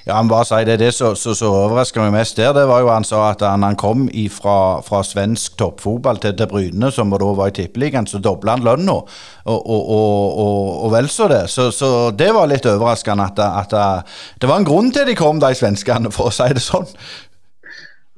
[0.02, 0.80] Ja, han bare sier det.
[0.80, 1.14] Det som
[1.46, 5.02] overraska meg mest der, det var jo han sa at han, han kom ifra, fra
[5.06, 8.98] svensk toppfotball til, til Bryne, som da var i Tippeligaen, så dobla han lønna.
[8.98, 11.44] Og, og, og, og, vel så det.
[11.54, 14.10] Så, så, det var litt overraskende at, at,
[14.42, 16.90] det var en grunn til de kom, de svenskene, for å si det sånn.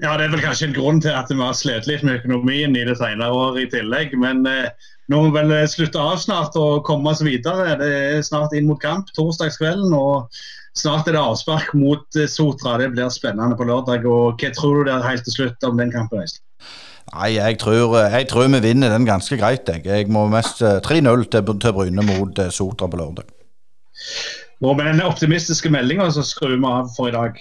[0.02, 2.74] Ja, Det er vel kanskje en grunn til at vi har slitt litt med økonomien
[2.74, 4.16] i det senere året i tillegg.
[4.18, 4.72] Men eh,
[5.12, 7.76] nå må vi vel slutte av snart og komme oss videre.
[7.78, 9.92] Det er snart inn mot kamp torsdagskvelden.
[9.94, 10.32] og
[10.74, 12.78] Snart er det avspark mot eh, Sotra.
[12.80, 14.06] Det blir spennende på lørdag.
[14.10, 16.26] og Hva tror du der helt til slutt om den kampen?
[17.14, 19.70] Nei, jeg tror, eh, jeg tror, vi vinner den ganske greit.
[19.70, 23.30] Jeg, jeg må mest 3-0 eh, til, til Bryne mot Sotra på lørdag.
[24.64, 27.38] Og med den optimistiske meldinga så skrur vi av for i dag.